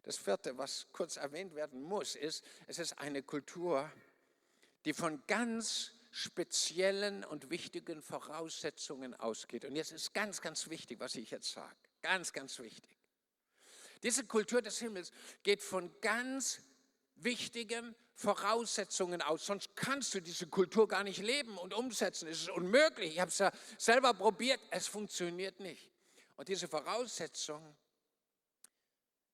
Das 0.03 0.17
vierte, 0.17 0.57
was 0.59 0.87
kurz 0.93 1.17
erwähnt 1.17 1.55
werden 1.55 1.83
muss, 1.83 2.15
ist, 2.15 2.45
es 2.67 2.79
ist 2.79 2.99
eine 2.99 3.23
Kultur, 3.23 3.91
die 4.85 4.93
von 4.93 5.23
ganz 5.27 5.93
speziellen 6.11 7.25
und 7.25 7.51
wichtigen 7.51 8.01
Voraussetzungen 8.01 9.15
ausgeht. 9.15 9.65
Und 9.65 9.77
jetzt 9.77 9.93
ist 9.93 10.15
ganz, 10.15 10.41
ganz 10.41 10.69
wichtig, 10.69 11.01
was 11.01 11.15
ich 11.17 11.31
jetzt 11.31 11.51
sage. 11.53 11.75
Ganz, 12.03 12.33
ganz 12.33 12.59
wichtig. 12.59 12.97
Diese 14.03 14.25
Kultur 14.25 14.63
des 14.63 14.79
Himmels 14.79 15.11
geht 15.43 15.63
von 15.63 15.91
ganz 16.01 16.61
wichtigen 17.17 17.95
Voraussetzungen 18.15 19.23
aus. 19.23 19.47
Sonst 19.47 19.75
kannst 19.77 20.15
du 20.15 20.21
diese 20.21 20.47
Kultur 20.47 20.87
gar 20.87 21.03
nicht 21.03 21.19
leben 21.19 21.59
und 21.59 21.75
umsetzen. 21.75 22.29
Es 22.29 22.43
ist 22.43 22.51
unmöglich. 22.51 23.15
Ich 23.15 23.21
habe 23.21 23.31
es 23.31 23.39
ja 23.39 23.53
selber 23.77 24.15
probiert. 24.15 24.61
Es 24.71 24.87
funktioniert 24.87 25.61
nicht. 25.61 25.91
Und 26.37 26.49
diese 26.49 26.69
Voraussetzung, 26.69 27.77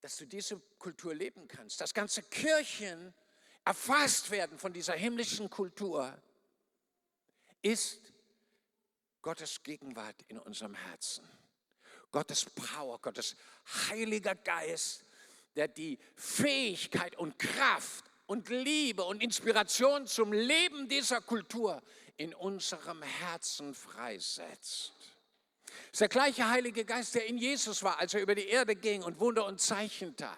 dass 0.01 0.17
du 0.17 0.25
diese 0.25 0.59
Kultur 0.79 1.13
leben 1.13 1.47
kannst, 1.47 1.79
dass 1.79 1.93
ganze 1.93 2.23
Kirchen 2.23 3.13
erfasst 3.63 4.31
werden 4.31 4.57
von 4.57 4.73
dieser 4.73 4.93
himmlischen 4.93 5.49
Kultur, 5.49 6.19
ist 7.61 8.01
Gottes 9.21 9.61
Gegenwart 9.61 10.15
in 10.27 10.39
unserem 10.39 10.73
Herzen. 10.73 11.27
Gottes 12.11 12.45
Power, 12.45 12.99
Gottes 12.99 13.35
Heiliger 13.89 14.35
Geist, 14.35 15.05
der 15.55 15.67
die 15.67 15.99
Fähigkeit 16.15 17.15
und 17.17 17.37
Kraft 17.37 18.10
und 18.31 18.47
Liebe 18.47 19.03
und 19.03 19.21
Inspiration 19.21 20.07
zum 20.07 20.31
Leben 20.31 20.87
dieser 20.87 21.19
Kultur 21.19 21.81
in 22.15 22.33
unserem 22.33 23.03
Herzen 23.03 23.75
freisetzt. 23.75 24.93
Es 25.67 25.91
ist 25.91 25.99
der 25.99 26.07
gleiche 26.07 26.49
Heilige 26.49 26.85
Geist, 26.85 27.13
der 27.13 27.25
in 27.25 27.37
Jesus 27.37 27.83
war, 27.83 27.99
als 27.99 28.13
er 28.13 28.21
über 28.21 28.33
die 28.33 28.47
Erde 28.47 28.77
ging 28.77 29.03
und 29.03 29.19
Wunder 29.19 29.45
und 29.45 29.59
Zeichen 29.59 30.15
tat. 30.15 30.37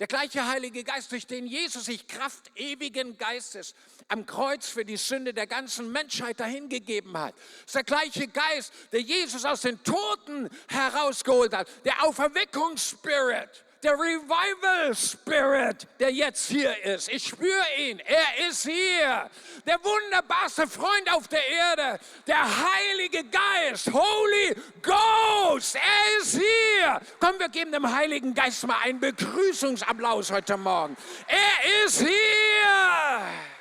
Der 0.00 0.08
gleiche 0.08 0.44
Heilige 0.44 0.82
Geist, 0.82 1.12
durch 1.12 1.28
den 1.28 1.46
Jesus 1.46 1.84
sich 1.84 2.08
Kraft 2.08 2.50
ewigen 2.56 3.16
Geistes 3.16 3.72
am 4.08 4.26
Kreuz 4.26 4.68
für 4.68 4.84
die 4.84 4.96
Sünde 4.96 5.32
der 5.32 5.46
ganzen 5.46 5.92
Menschheit 5.92 6.40
dahingegeben 6.40 7.16
hat. 7.16 7.36
Das 7.36 7.66
ist 7.66 7.74
der 7.76 7.84
gleiche 7.84 8.26
Geist, 8.26 8.72
der 8.90 9.02
Jesus 9.02 9.44
aus 9.44 9.60
den 9.60 9.80
Toten 9.84 10.50
herausgeholt 10.66 11.54
hat. 11.54 11.68
Der 11.84 12.02
Auferweckungsspirit 12.02 13.64
der 13.82 13.92
Revival 13.92 14.94
Spirit, 14.94 15.86
der 16.00 16.12
jetzt 16.12 16.48
hier 16.48 16.84
ist. 16.84 17.08
Ich 17.08 17.26
spüre 17.26 17.64
ihn. 17.78 18.00
Er 18.00 18.48
ist 18.48 18.64
hier. 18.64 19.30
Der 19.66 19.78
wunderbarste 19.82 20.66
Freund 20.66 21.12
auf 21.12 21.28
der 21.28 21.46
Erde. 21.46 22.00
Der 22.26 22.44
Heilige 22.44 23.24
Geist. 23.24 23.92
Holy 23.92 24.56
Ghost. 24.82 25.76
Er 25.76 26.20
ist 26.20 26.32
hier. 26.32 27.00
Komm, 27.20 27.38
wir 27.38 27.48
geben 27.48 27.72
dem 27.72 27.90
Heiligen 27.94 28.34
Geist 28.34 28.66
mal 28.66 28.78
einen 28.82 29.00
Begrüßungsapplaus 29.00 30.30
heute 30.30 30.56
Morgen. 30.56 30.96
Er 31.28 31.84
ist 31.84 32.00
hier. 32.00 33.55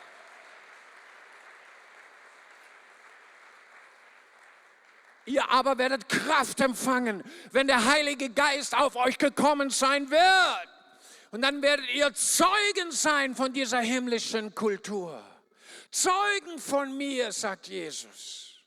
Ihr 5.36 5.50
aber 5.50 5.77
werdet 5.77 6.08
Kraft 6.08 6.62
empfangen, 6.62 7.22
wenn 7.51 7.68
der 7.68 7.84
Heilige 7.84 8.30
Geist 8.30 8.74
auf 8.74 8.96
euch 8.96 9.18
gekommen 9.18 9.70
sein 9.70 10.10
wird. 10.10 10.70
Und 11.32 11.42
dann 11.42 11.62
werdet 11.62 11.94
ihr 11.94 12.13
Zeugen 12.13 12.92
sein 12.92 13.36
von 13.36 13.51
dieser 13.51 13.82
himmlischen 13.82 14.56
Kultur. 14.56 15.22
Zeugen 15.92 16.58
von 16.58 16.96
mir, 16.98 17.34
sagt 17.34 17.68
Jesus. 17.68 18.63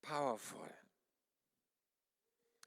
Powerful. 0.00 0.72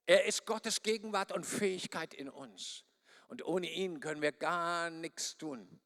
Er 0.06 0.26
ist 0.26 0.46
Gottes 0.46 0.84
Gegenwart 0.84 1.32
und 1.32 1.44
Fähigkeit 1.44 2.14
in 2.14 2.30
uns. 2.30 2.84
Und 3.30 3.44
ohne 3.44 3.68
ihn 3.68 4.00
können 4.00 4.22
wir 4.22 4.32
gar 4.32 4.92
nichts 4.92 5.36
tun, 5.38 5.82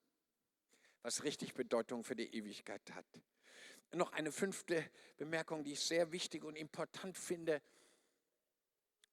was 1.02 1.24
richtig 1.24 1.54
Bedeutung 1.54 2.04
für 2.04 2.18
die 2.18 2.36
Ewigkeit 2.36 2.82
hat 2.94 3.06
noch 3.94 4.12
eine 4.14 4.32
fünfte 4.32 4.90
Bemerkung, 5.18 5.64
die 5.64 5.74
ich 5.74 5.80
sehr 5.80 6.12
wichtig 6.12 6.44
und 6.44 6.56
important 6.56 7.18
finde. 7.18 7.62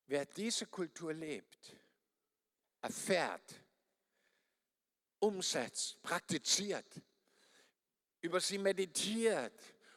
Wer 0.06 0.26
diese 0.26 0.66
Kultur 0.66 1.12
lebt, 1.12 1.76
erfährt, 2.80 3.60
umsetzt, 5.18 6.00
praktiziert, 6.02 6.86
über 8.20 8.40
sie 8.40 8.58
meditiert 8.58 9.52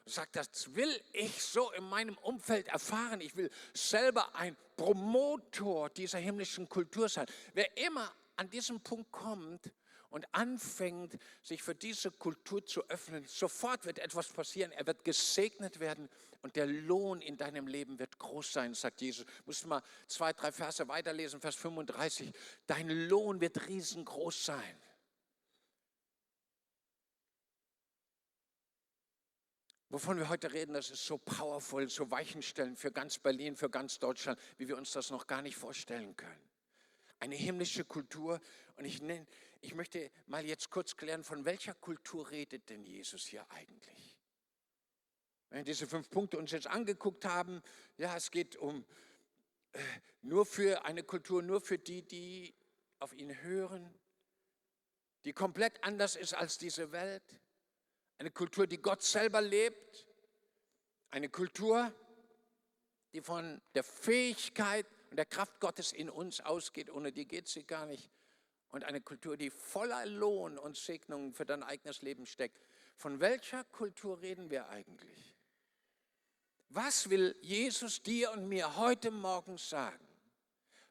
sagt, 0.10 0.36
das 0.36 0.74
will 0.74 1.02
ich 1.14 1.42
so 1.42 1.72
in 1.72 1.84
meinem 1.84 2.18
Umfeld 2.18 2.68
erfahren. 2.68 3.22
Ich 3.22 3.36
will 3.36 3.50
selber 3.74 4.36
ein 4.36 4.58
Promotor 4.76 5.90
dieser 5.90 6.20
himmlischen 6.20 6.68
Kultur 6.68 7.08
sein. 7.10 7.28
Wer 7.54 7.78
immer 7.78 8.14
an 8.36 8.50
diesem 8.50 8.82
Punkt 8.82 9.12
kommt, 9.12 9.72
und 10.10 10.26
anfängt, 10.34 11.18
sich 11.42 11.62
für 11.62 11.76
diese 11.76 12.12
Kultur 12.12 12.66
zu 12.66 12.88
öffnen, 12.90 13.26
sofort 13.26 13.86
wird 13.86 14.00
etwas 14.00 14.30
passieren. 14.30 14.72
Er 14.72 14.88
wird 14.88 15.04
gesegnet 15.04 15.80
werden 15.80 16.10
und 16.42 16.56
der 16.56 16.66
Lohn 16.66 17.22
in 17.22 17.38
deinem 17.38 17.68
Leben 17.68 18.00
wird 18.00 18.18
groß 18.18 18.54
sein, 18.54 18.74
sagt 18.74 19.02
Jesus. 19.02 19.26
Musst 19.46 19.66
mal 19.66 19.84
zwei, 20.08 20.34
drei 20.34 20.52
Verse 20.52 20.88
weiterlesen, 20.88 21.42
Vers 21.42 21.56
35. 21.56 22.32
Dein 22.66 22.90
Lohn 22.90 23.42
wird 23.42 23.68
riesengroß 23.68 24.46
sein. 24.46 24.82
Wovon 29.92 30.18
wir 30.18 30.30
heute 30.30 30.54
reden, 30.54 30.74
das 30.74 30.92
ist 30.92 31.04
so 31.04 31.18
powerful, 31.18 31.90
so 31.90 32.12
Weichenstellen 32.12 32.76
für 32.76 32.92
ganz 32.92 33.18
Berlin, 33.18 33.56
für 33.56 33.72
ganz 33.72 33.98
Deutschland, 33.98 34.40
wie 34.58 34.68
wir 34.68 34.78
uns 34.78 34.92
das 34.92 35.10
noch 35.10 35.26
gar 35.26 35.42
nicht 35.42 35.58
vorstellen 35.58 36.16
können. 36.16 36.50
Eine 37.20 37.36
himmlische 37.36 37.84
Kultur 37.84 38.40
und 38.76 38.86
ich 38.86 39.02
nenne 39.02 39.26
ich 39.62 39.76
möchte 39.76 40.12
mal 40.28 40.46
jetzt 40.46 40.70
kurz 40.70 40.96
klären, 40.96 41.24
von 41.24 41.46
welcher 41.46 41.74
Kultur 41.74 42.30
redet 42.30 42.70
denn 42.70 42.84
Jesus 42.84 43.26
hier 43.26 43.46
eigentlich? 43.52 44.18
Wenn 45.50 45.60
wir 45.60 45.66
diese 45.66 45.88
fünf 45.88 46.10
Punkte 46.10 46.38
uns 46.38 46.52
jetzt 46.52 46.68
angeguckt 46.68 47.26
haben, 47.26 47.62
ja, 47.98 48.16
es 48.16 48.32
geht 48.32 48.56
um 48.56 48.86
äh, 49.74 49.80
nur 50.22 50.46
für 50.46 50.86
eine 50.86 51.04
Kultur, 51.04 51.42
nur 51.42 51.60
für 51.60 51.78
die, 51.78 52.04
die 52.04 52.54
auf 53.00 53.14
ihn 53.14 53.42
hören, 53.42 53.94
die 55.26 55.34
komplett 55.34 55.84
anders 55.84 56.16
ist 56.16 56.34
als 56.34 56.58
diese 56.58 56.92
Welt, 56.92 57.24
eine 58.20 58.32
Kultur, 58.32 58.68
die 58.68 58.82
Gott 58.82 59.02
selber 59.02 59.42
lebt, 59.42 60.08
eine 61.10 61.30
Kultur, 61.30 61.94
die 63.14 63.22
von 63.22 63.62
der 63.74 63.84
Fähigkeit 63.84 64.86
und 65.10 65.18
der 65.18 65.26
Kraft 65.26 65.60
Gottes 65.60 65.92
in 65.92 66.10
uns 66.10 66.42
ausgeht, 66.42 66.90
ohne 66.90 67.12
die 67.12 67.28
geht 67.28 67.48
sie 67.48 67.64
gar 67.64 67.86
nicht 67.86 68.12
und 68.72 68.84
eine 68.84 69.02
Kultur, 69.02 69.38
die 69.38 69.50
voller 69.50 70.06
Lohn 70.06 70.58
und 70.58 70.78
Segnungen 70.78 71.34
für 71.34 71.46
dein 71.46 71.64
eigenes 71.64 72.02
Leben 72.02 72.26
steckt. 72.26 72.60
Von 72.96 73.20
welcher 73.20 73.64
Kultur 73.66 74.22
reden 74.22 74.50
wir 74.50 74.70
eigentlich? 74.70 75.36
Was 76.70 77.10
will 77.10 77.36
Jesus 77.42 78.04
dir 78.04 78.32
und 78.32 78.48
mir 78.48 78.76
heute 78.76 79.10
Morgen 79.10 79.58
sagen? 79.58 80.08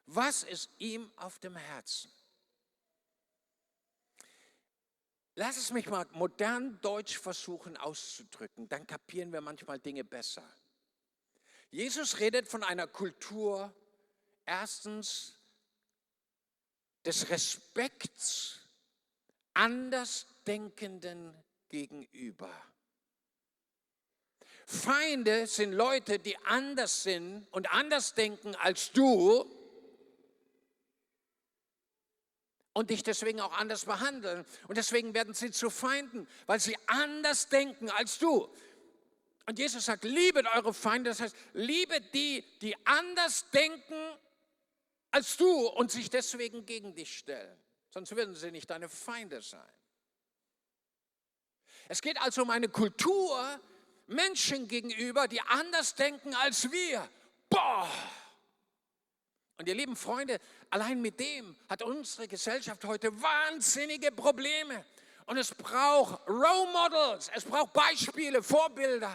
Was 0.05 0.43
ist 0.43 0.71
ihm 0.79 1.09
auf 1.15 1.39
dem 1.39 1.55
Herzen? 1.55 2.11
Lass 5.35 5.55
es 5.55 5.71
mich 5.71 5.87
mal 5.87 6.05
modern 6.11 6.81
deutsch 6.81 7.17
versuchen 7.17 7.77
auszudrücken, 7.77 8.67
dann 8.67 8.85
kapieren 8.85 9.31
wir 9.31 9.39
manchmal 9.39 9.79
Dinge 9.79 10.03
besser. 10.03 10.43
Jesus 11.71 12.19
redet 12.19 12.49
von 12.49 12.61
einer 12.61 12.87
Kultur, 12.87 13.73
erstens 14.45 15.38
des 17.09 17.31
Respekts 17.31 18.59
Andersdenkenden 19.55 21.33
gegenüber. 21.67 22.51
Feinde 24.67 25.47
sind 25.47 25.73
Leute, 25.73 26.19
die 26.19 26.37
anders 26.45 27.01
sind 27.01 27.47
und 27.49 27.71
anders 27.71 28.13
denken 28.13 28.53
als 28.57 28.91
du 28.91 29.43
und 32.73 32.91
dich 32.91 33.01
deswegen 33.01 33.41
auch 33.41 33.53
anders 33.53 33.85
behandeln. 33.85 34.45
Und 34.67 34.77
deswegen 34.77 35.15
werden 35.15 35.33
sie 35.33 35.49
zu 35.49 35.71
Feinden, 35.71 36.27
weil 36.45 36.59
sie 36.59 36.77
anders 36.85 37.49
denken 37.49 37.89
als 37.89 38.19
du. 38.19 38.47
Und 39.47 39.57
Jesus 39.57 39.85
sagt, 39.85 40.03
liebet 40.03 40.45
eure 40.45 40.75
Feinde, 40.75 41.09
das 41.09 41.21
heißt, 41.21 41.35
liebet 41.53 42.13
die, 42.13 42.45
die 42.61 42.77
anders 42.85 43.49
denken 43.49 43.95
als 45.11 45.37
du 45.37 45.67
und 45.67 45.91
sich 45.91 46.09
deswegen 46.09 46.65
gegen 46.65 46.95
dich 46.95 47.17
stellen. 47.17 47.57
Sonst 47.91 48.15
würden 48.15 48.35
sie 48.35 48.51
nicht 48.51 48.69
deine 48.69 48.89
Feinde 48.89 49.41
sein. 49.41 49.71
Es 51.87 52.01
geht 52.01 52.21
also 52.21 52.43
um 52.43 52.51
eine 52.51 52.69
Kultur 52.69 53.59
Menschen 54.07 54.67
gegenüber, 54.67 55.27
die 55.27 55.41
anders 55.41 55.95
denken 55.95 56.35
als 56.35 56.71
wir. 56.71 57.07
Boah! 57.49 57.89
Und 59.57 59.67
ihr 59.67 59.75
lieben 59.75 59.95
Freunde, 59.95 60.39
allein 60.69 61.01
mit 61.01 61.19
dem 61.19 61.55
hat 61.67 61.81
unsere 61.81 62.27
Gesellschaft 62.27 62.85
heute 62.85 63.21
wahnsinnige 63.21 64.11
Probleme. 64.11 64.85
Und 65.25 65.37
es 65.37 65.53
braucht 65.53 66.27
Role 66.27 66.71
Models, 66.71 67.29
es 67.35 67.43
braucht 67.43 67.73
Beispiele, 67.73 68.41
Vorbilder, 68.41 69.13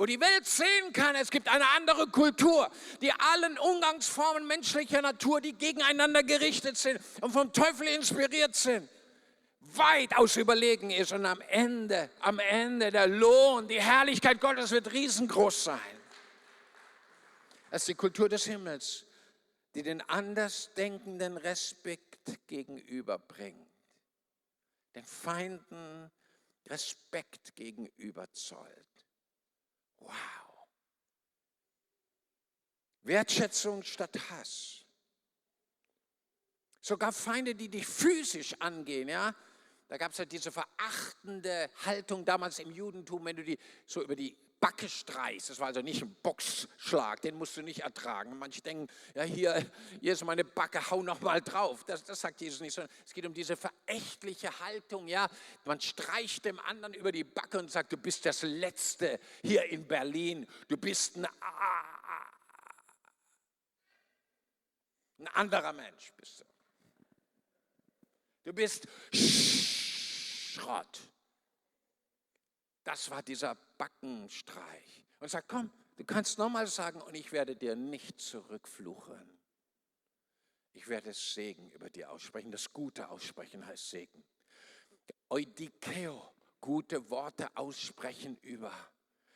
wo 0.00 0.06
die 0.06 0.18
Welt 0.18 0.46
sehen 0.46 0.94
kann, 0.94 1.14
es 1.14 1.30
gibt 1.30 1.46
eine 1.46 1.68
andere 1.76 2.06
Kultur, 2.06 2.70
die 3.02 3.12
allen 3.12 3.58
Umgangsformen 3.58 4.46
menschlicher 4.46 5.02
Natur, 5.02 5.42
die 5.42 5.52
gegeneinander 5.52 6.22
gerichtet 6.22 6.78
sind 6.78 6.98
und 7.20 7.32
vom 7.32 7.52
Teufel 7.52 7.86
inspiriert 7.86 8.56
sind, 8.56 8.88
weitaus 9.60 10.36
überlegen 10.36 10.88
ist 10.88 11.12
und 11.12 11.26
am 11.26 11.42
Ende, 11.42 12.08
am 12.20 12.38
Ende 12.38 12.90
der 12.90 13.08
Lohn, 13.08 13.68
die 13.68 13.78
Herrlichkeit 13.78 14.40
Gottes 14.40 14.70
wird 14.70 14.90
riesengroß 14.90 15.64
sein. 15.64 16.00
Das 17.70 17.82
ist 17.82 17.88
die 17.88 17.94
Kultur 17.94 18.30
des 18.30 18.44
Himmels, 18.44 19.04
die 19.74 19.82
den 19.82 20.00
Andersdenkenden 20.00 21.36
Respekt 21.36 22.38
gegenüberbringt, 22.46 23.68
den 24.94 25.04
Feinden 25.04 26.10
Respekt 26.68 27.54
gegenüber 27.54 28.32
zollt. 28.32 28.89
Wow. 30.00 30.10
Wertschätzung 33.02 33.82
statt 33.82 34.18
Hass. 34.30 34.84
Sogar 36.80 37.12
Feinde, 37.12 37.54
die 37.54 37.68
dich 37.68 37.86
physisch 37.86 38.54
angehen, 38.60 39.08
ja. 39.08 39.34
Da 39.88 39.96
gab 39.96 40.12
es 40.12 40.18
ja 40.18 40.24
diese 40.24 40.52
verachtende 40.52 41.70
Haltung 41.84 42.24
damals 42.24 42.58
im 42.60 42.72
Judentum, 42.72 43.24
wenn 43.24 43.36
du 43.36 43.44
die 43.44 43.58
so 43.86 44.02
über 44.02 44.14
die 44.14 44.36
Backe 44.60 44.88
streichst. 44.88 45.50
Das 45.50 45.58
war 45.58 45.68
also 45.68 45.80
nicht 45.80 46.02
ein 46.02 46.14
Boxschlag, 46.22 47.22
den 47.22 47.36
musst 47.36 47.56
du 47.56 47.62
nicht 47.62 47.80
ertragen. 47.80 48.38
Manche 48.38 48.60
denken, 48.60 48.88
ja, 49.14 49.22
hier, 49.22 49.66
hier 50.00 50.12
ist 50.12 50.22
meine 50.24 50.44
Backe, 50.44 50.90
hau 50.90 51.02
noch 51.02 51.20
mal 51.22 51.40
drauf. 51.40 51.82
Das, 51.84 52.04
das 52.04 52.20
sagt 52.20 52.42
Jesus 52.42 52.60
nicht, 52.60 52.74
sondern 52.74 52.94
es 53.04 53.14
geht 53.14 53.24
um 53.24 53.32
diese 53.32 53.56
verächtliche 53.56 54.60
Haltung. 54.60 55.08
Ja, 55.08 55.28
man 55.64 55.80
streicht 55.80 56.44
dem 56.44 56.60
anderen 56.60 56.92
über 56.94 57.10
die 57.10 57.24
Backe 57.24 57.58
und 57.58 57.70
sagt, 57.70 57.92
du 57.92 57.96
bist 57.96 58.26
das 58.26 58.42
Letzte 58.42 59.18
hier 59.42 59.64
in 59.64 59.88
Berlin. 59.88 60.46
Du 60.68 60.76
bist 60.76 61.16
ein, 61.16 61.26
ein 65.18 65.28
anderer 65.28 65.72
Mensch. 65.72 66.12
Bist 66.16 66.40
du. 66.40 66.44
Du 68.44 68.52
bist 68.52 68.86
Schrott. 69.12 71.00
Das 72.90 73.08
war 73.08 73.22
dieser 73.22 73.54
Backenstreich. 73.78 75.04
Und 75.20 75.30
sagt, 75.30 75.46
komm, 75.46 75.70
du 75.96 76.04
kannst 76.04 76.38
nochmal 76.38 76.66
sagen 76.66 77.00
und 77.00 77.14
ich 77.14 77.30
werde 77.30 77.54
dir 77.54 77.76
nicht 77.76 78.20
zurückfluchen. 78.20 79.38
Ich 80.72 80.88
werde 80.88 81.12
Segen 81.12 81.70
über 81.70 81.88
dir 81.88 82.10
aussprechen. 82.10 82.50
Das 82.50 82.72
Gute 82.72 83.08
aussprechen 83.08 83.64
heißt 83.64 83.90
Segen. 83.90 84.24
Eudikeo, 85.28 86.34
gute 86.60 87.08
Worte 87.10 87.56
aussprechen 87.56 88.36
über. 88.38 88.72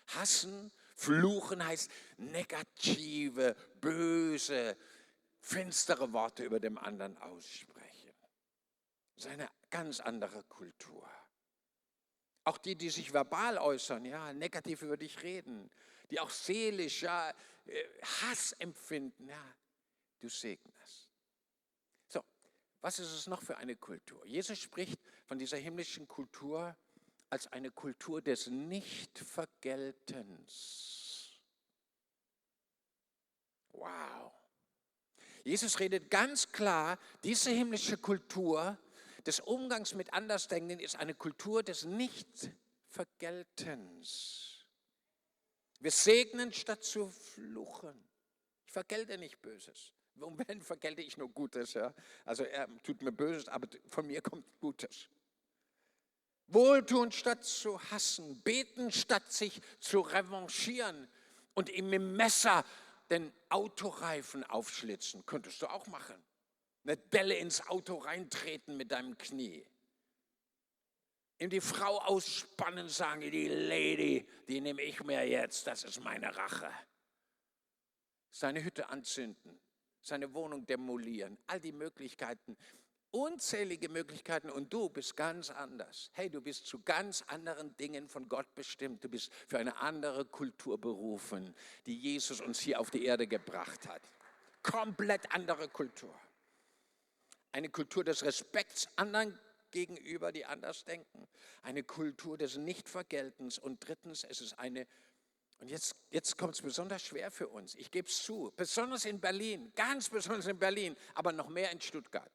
Hassen, 0.09 0.73
fluchen 0.97 1.65
heißt 1.65 1.89
negative, 2.17 3.55
böse, 3.81 4.77
finstere 5.39 6.13
Worte 6.13 6.43
über 6.43 6.59
dem 6.59 6.77
anderen 6.77 7.17
aussprechen. 7.19 8.15
Das 9.15 9.27
ist 9.27 9.31
eine 9.31 9.49
ganz 9.71 10.01
andere 10.01 10.43
Kultur. 10.43 11.09
Auch 12.45 12.59
die, 12.59 12.77
die 12.77 12.91
sich 12.91 13.13
verbal 13.13 13.59
äußern, 13.59 14.05
ja, 14.05 14.33
negativ 14.33 14.83
über 14.83 14.97
dich 14.97 15.23
reden, 15.23 15.71
die 16.11 16.21
auch 16.21 16.31
seelisch 16.31 17.03
ja, 17.03 17.31
äh, 17.65 17.85
Hass 18.03 18.53
empfinden, 18.53 19.29
ja, 19.29 19.55
du 20.21 20.29
segnest. 20.29 21.11
So, 22.09 22.23
was 22.81 22.99
ist 22.99 23.13
es 23.13 23.27
noch 23.27 23.43
für 23.43 23.57
eine 23.57 23.77
Kultur? 23.77 24.25
Jesus 24.27 24.61
spricht 24.61 25.01
von 25.25 25.39
dieser 25.39 25.57
himmlischen 25.57 26.07
Kultur 26.07 26.77
als 27.31 27.47
eine 27.49 27.71
Kultur 27.71 28.21
des 28.21 28.49
Nichtvergeltens. 28.49 31.41
Wow. 33.73 34.33
Jesus 35.43 35.81
redet 35.81 36.11
ganz 36.11 36.49
klar, 36.49 36.99
diese 37.23 37.51
himmlische 37.51 37.99
Kultur 37.99 38.79
des 39.27 39.41
Umgangs 39.41 39.95
mit 39.95 40.13
Andersdenkenden 40.13 40.81
ist 40.81 40.97
eine 40.97 41.15
Kultur 41.15 41.63
des 41.63 41.85
Nichtvergeltens. 41.85 44.67
Wir 45.81 45.91
segnen 45.91 46.53
statt 46.53 46.85
zu 46.85 47.09
fluchen. 47.09 47.99
Ich 48.67 48.73
vergelte 48.73 49.17
nicht 49.19 49.41
Böses. 49.41 49.93
Und 50.21 50.39
wenn 50.49 50.61
vergelte 50.63 51.03
ich 51.03 51.17
nur 51.17 51.31
Gutes. 51.31 51.75
Ja? 51.75 51.93
Also 52.25 52.45
er 52.45 52.69
tut 52.83 53.03
mir 53.03 53.13
Böses, 53.13 53.49
aber 53.49 53.69
von 53.89 54.07
mir 54.07 54.23
kommt 54.23 54.47
Gutes. 54.61 55.09
Wohltun 56.47 57.11
statt 57.11 57.43
zu 57.45 57.81
hassen, 57.91 58.43
beten 58.43 58.93
statt 58.93 59.33
sich 59.33 59.63
zu 59.81 60.01
revanchieren 60.01 61.09
und 61.55 61.71
ihm 61.71 61.89
mit 61.89 62.01
dem 62.01 62.17
Messer 62.17 62.65
den 63.11 63.33
Autoreifen 63.49 64.45
aufschlitzen. 64.45 65.25
Könntest 65.25 65.63
du 65.63 65.69
auch 65.69 65.87
machen 65.87 66.23
mit 66.85 67.11
Bälle 67.11 67.35
ins 67.35 67.67
Auto 67.69 67.97
reintreten 67.97 68.77
mit 68.77 68.93
deinem 68.93 69.19
Knie. 69.19 69.67
Ihm 71.39 71.51
die 71.51 71.61
Frau 71.61 71.99
ausspannen, 72.03 72.89
sagen, 72.89 73.23
die 73.23 73.49
Lady, 73.49 74.27
die 74.47 74.61
nehme 74.61 74.83
ich 74.83 75.03
mir 75.03 75.27
jetzt, 75.27 75.67
das 75.67 75.83
ist 75.85 76.03
meine 76.05 76.35
Rache. 76.37 76.71
Seine 78.31 78.63
Hütte 78.63 78.89
anzünden, 78.89 79.59
seine 80.01 80.33
Wohnung 80.33 80.67
demolieren, 80.67 81.39
all 81.47 81.61
die 81.61 81.73
Möglichkeiten, 81.73 82.57
unzählige 83.11 83.89
Möglichkeiten 83.89 84.51
und 84.51 84.73
du 84.73 84.89
bist 84.89 85.17
ganz 85.17 85.51
anders. 85.51 86.11
Hey, 86.15 86.29
du 86.29 86.41
bist 86.41 86.67
zu 86.67 86.83
ganz 86.83 87.23
anderen 87.23 87.77
Dingen 87.77 88.09
von 88.09 88.29
Gott 88.29 88.53
bestimmt. 88.55 89.05
Du 89.05 89.09
bist 89.09 89.33
für 89.49 89.59
eine 89.59 89.77
andere 89.77 90.25
Kultur 90.25 90.81
berufen, 90.81 91.55
die 91.87 91.97
Jesus 91.97 92.41
uns 92.41 92.61
hier 92.61 92.81
auf 92.81 92.91
die 92.91 93.05
Erde 93.05 93.27
gebracht 93.27 93.89
hat. 93.89 94.03
Komplett 94.63 95.33
andere 95.33 95.69
Kultur 95.69 96.15
eine 97.55 97.69
Kultur 97.69 98.03
des 98.03 98.25
Respekts 98.25 98.89
anderen 98.97 99.39
gegenüber, 99.71 100.33
die 100.33 100.45
anders 100.45 100.85
denken, 100.85 101.29
eine 101.63 101.85
Kultur 101.85 102.37
des 102.37 102.57
Nichtvergeltens 102.57 103.61
und 103.61 103.87
drittens, 103.87 104.25
es 104.25 104.41
ist 104.41 104.59
eine, 104.59 104.89
und 105.61 105.69
jetzt, 105.69 105.95
jetzt 106.11 106.37
kommt 106.37 106.55
es 106.55 106.63
besonders 106.63 107.03
schwer 107.03 107.31
für 107.31 107.47
uns, 107.47 107.77
ich 107.77 107.93
gebe 107.93 108.09
es 108.09 108.25
zu, 108.25 108.53
besonders 108.57 109.05
in 109.05 109.21
Berlin, 109.21 109.73
ganz 109.77 110.11
besonders 110.11 110.49
in 110.49 110.59
Berlin, 110.59 110.97
aber 111.15 111.31
noch 111.31 111.49
mehr 111.49 111.71
in 111.71 111.81
Stuttgart. 111.81 112.31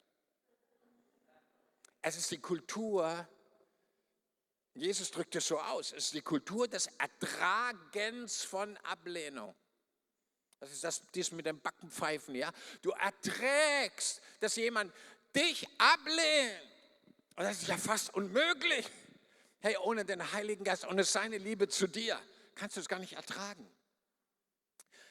Es 2.01 2.15
ist 2.15 2.31
die 2.31 2.39
Kultur, 2.39 3.27
Jesus 4.73 5.11
drückt 5.11 5.35
es 5.35 5.45
so 5.45 5.59
aus, 5.59 5.91
es 5.91 6.05
ist 6.05 6.13
die 6.13 6.21
Kultur 6.21 6.69
des 6.69 6.87
Ertragens 6.97 8.45
von 8.45 8.77
Ablehnung. 8.77 9.53
Das 10.59 10.71
ist 10.71 10.83
das, 10.83 11.01
dies 11.13 11.31
mit 11.31 11.45
dem 11.45 11.59
Backenpfeifen, 11.61 12.35
ja. 12.35 12.51
Du 12.81 12.91
erträgst, 12.91 14.21
dass 14.39 14.55
jemand 14.57 14.93
dich 15.35 15.67
ablehnt. 15.77 16.61
Und 17.35 17.45
das 17.45 17.61
ist 17.61 17.67
ja 17.69 17.77
fast 17.77 18.13
unmöglich. 18.13 18.85
Hey, 19.61 19.77
ohne 19.77 20.03
den 20.05 20.31
Heiligen 20.33 20.63
Geist, 20.63 20.85
ohne 20.85 21.03
seine 21.03 21.37
Liebe 21.37 21.67
zu 21.67 21.87
dir, 21.87 22.19
kannst 22.55 22.75
du 22.75 22.81
es 22.81 22.89
gar 22.89 22.99
nicht 22.99 23.13
ertragen. 23.13 23.69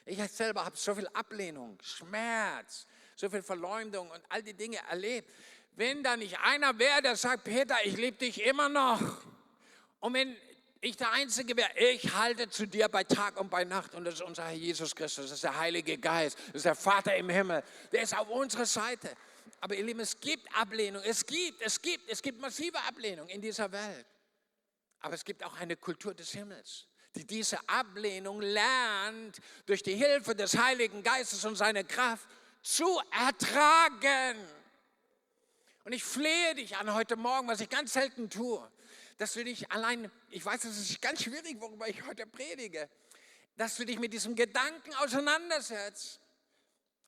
Ich 0.05 0.19
selber 0.31 0.65
habe 0.65 0.77
so 0.77 0.95
viel 0.95 1.07
Ablehnung, 1.09 1.79
Schmerz, 1.83 2.87
so 3.15 3.29
viel 3.29 3.43
Verleumdung 3.43 4.11
und 4.11 4.23
all 4.31 4.43
die 4.43 4.55
Dinge 4.55 4.79
erlebt. 4.89 5.31
Wenn 5.73 6.03
da 6.03 6.17
nicht 6.17 6.39
einer 6.41 6.79
wäre, 6.79 7.03
der 7.03 7.17
sagt, 7.17 7.45
Peter, 7.45 7.77
ich 7.85 7.97
liebe 7.97 8.17
dich 8.17 8.43
immer 8.43 8.69
noch. 8.69 9.23
Und 10.01 10.15
wenn 10.15 10.37
ich 10.81 10.97
der 10.97 11.11
Einzige 11.13 11.57
wäre, 11.57 11.71
ich 11.77 12.15
halte 12.15 12.49
zu 12.49 12.67
dir 12.67 12.89
bei 12.89 13.05
Tag 13.05 13.41
und 13.41 13.51
bei 13.51 13.65
Nacht. 13.65 13.95
Und 13.95 14.05
das 14.05 14.15
ist 14.15 14.23
unser 14.23 14.45
Herr 14.45 14.55
Jesus 14.55 14.95
Christus, 14.95 15.27
das 15.27 15.33
ist 15.33 15.45
der 15.45 15.59
Heilige 15.59 15.99
Geist, 15.99 16.39
das 16.49 16.57
ist 16.57 16.65
der 16.67 16.75
Vater 16.75 17.17
im 17.17 17.29
Himmel. 17.29 17.63
Der 17.93 18.03
ist 18.03 18.17
auf 18.17 18.29
unserer 18.29 18.67
Seite. 18.67 19.17
Aber 19.61 19.75
ihr 19.75 19.85
Lieben, 19.85 20.01
es 20.01 20.21
gibt 20.21 20.47
Ablehnung. 20.57 21.03
Es 21.05 21.27
gibt, 21.27 21.61
es 21.63 21.83
gibt, 21.83 22.09
es 22.09 22.23
gibt 22.23 22.41
massive 22.41 22.79
Ablehnung 22.87 23.29
in 23.29 23.41
dieser 23.41 23.71
Welt. 23.73 24.07
Aber 25.01 25.15
es 25.15 25.25
gibt 25.25 25.45
auch 25.45 25.57
eine 25.57 25.77
Kultur 25.77 26.15
des 26.15 26.31
Himmels, 26.31 26.87
die 27.15 27.25
diese 27.25 27.59
Ablehnung 27.69 28.41
lernt, 28.41 29.39
durch 29.67 29.83
die 29.83 29.95
Hilfe 29.95 30.35
des 30.35 30.57
Heiligen 30.57 31.03
Geistes 31.03 31.45
und 31.45 31.57
seine 31.57 31.85
Kraft 31.85 32.29
zu 32.63 33.01
ertragen. 33.11 34.37
Und 35.85 35.93
ich 35.93 36.05
flehe 36.05 36.55
dich 36.55 36.77
an 36.77 36.93
heute 36.95 37.17
Morgen, 37.17 37.49
was 37.49 37.61
ich 37.61 37.69
ganz 37.69 37.95
selten 37.95 38.29
tue, 38.29 38.69
dass 39.19 39.33
du 39.33 39.45
dich 39.45 39.71
allein, 39.71 40.11
ich 40.31 40.45
weiß, 40.45 40.65
es 40.65 40.79
ist 40.79 41.03
ganz 41.03 41.23
schwierig, 41.23 41.61
worüber 41.61 41.89
ich 41.89 42.07
heute 42.07 42.27
predige, 42.27 42.89
dass 43.57 43.77
du 43.77 43.85
dich 43.85 43.99
mit 43.99 44.13
diesem 44.13 44.35
Gedanken 44.35 44.95
auseinandersetzt, 44.95 46.21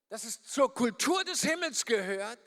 dass 0.08 0.24
es 0.24 0.42
zur 0.42 0.74
Kultur 0.74 1.22
des 1.24 1.42
Himmels 1.42 1.84
gehört, 1.84 2.38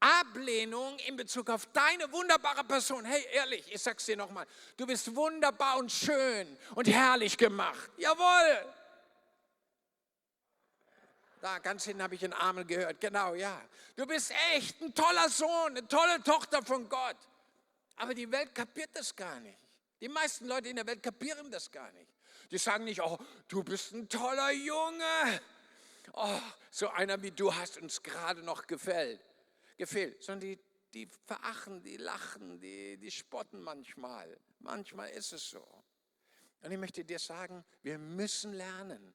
Ablehnung 0.00 0.98
in 1.00 1.16
Bezug 1.16 1.50
auf 1.50 1.66
deine 1.66 2.10
wunderbare 2.10 2.64
Person. 2.64 3.04
Hey, 3.04 3.24
ehrlich, 3.32 3.70
ich 3.70 3.80
sag's 3.82 4.06
dir 4.06 4.16
nochmal, 4.16 4.46
du 4.78 4.86
bist 4.86 5.14
wunderbar 5.14 5.76
und 5.76 5.92
schön 5.92 6.58
und 6.74 6.88
herrlich 6.88 7.36
gemacht. 7.36 7.90
Jawohl. 7.98 8.74
Da 11.42 11.58
ganz 11.58 11.84
hinten 11.84 12.02
habe 12.02 12.14
ich 12.14 12.24
einen 12.24 12.32
Amen 12.32 12.66
gehört. 12.66 13.00
Genau, 13.00 13.34
ja. 13.34 13.60
Du 13.96 14.06
bist 14.06 14.32
echt 14.54 14.80
ein 14.80 14.94
toller 14.94 15.28
Sohn, 15.28 15.76
eine 15.76 15.86
tolle 15.86 16.22
Tochter 16.22 16.62
von 16.62 16.88
Gott. 16.88 17.16
Aber 17.96 18.14
die 18.14 18.30
Welt 18.30 18.54
kapiert 18.54 18.90
das 18.94 19.14
gar 19.14 19.40
nicht. 19.40 19.58
Die 20.00 20.08
meisten 20.08 20.46
Leute 20.46 20.68
in 20.68 20.76
der 20.76 20.86
Welt 20.86 21.02
kapieren 21.02 21.50
das 21.50 21.70
gar 21.70 21.90
nicht. 21.92 22.10
Die 22.50 22.58
sagen 22.58 22.84
nicht, 22.84 23.00
oh, 23.00 23.18
du 23.48 23.62
bist 23.62 23.92
ein 23.92 24.08
toller 24.08 24.50
Junge. 24.50 25.40
Oh, 26.14 26.40
so 26.70 26.88
einer 26.88 27.22
wie 27.22 27.30
du 27.30 27.54
hast 27.54 27.78
uns 27.78 28.02
gerade 28.02 28.42
noch 28.42 28.66
gefällt. 28.66 29.20
gefehlt. 29.76 30.22
Sondern 30.22 30.40
die, 30.40 30.58
die 30.92 31.08
verachten, 31.24 31.82
die 31.82 31.96
lachen, 31.96 32.60
die, 32.60 32.98
die 32.98 33.10
spotten 33.10 33.62
manchmal. 33.62 34.38
Manchmal 34.58 35.10
ist 35.10 35.32
es 35.32 35.50
so. 35.50 35.66
Und 36.60 36.70
ich 36.70 36.78
möchte 36.78 37.04
dir 37.04 37.18
sagen, 37.18 37.64
wir 37.82 37.98
müssen 37.98 38.52
lernen, 38.52 39.14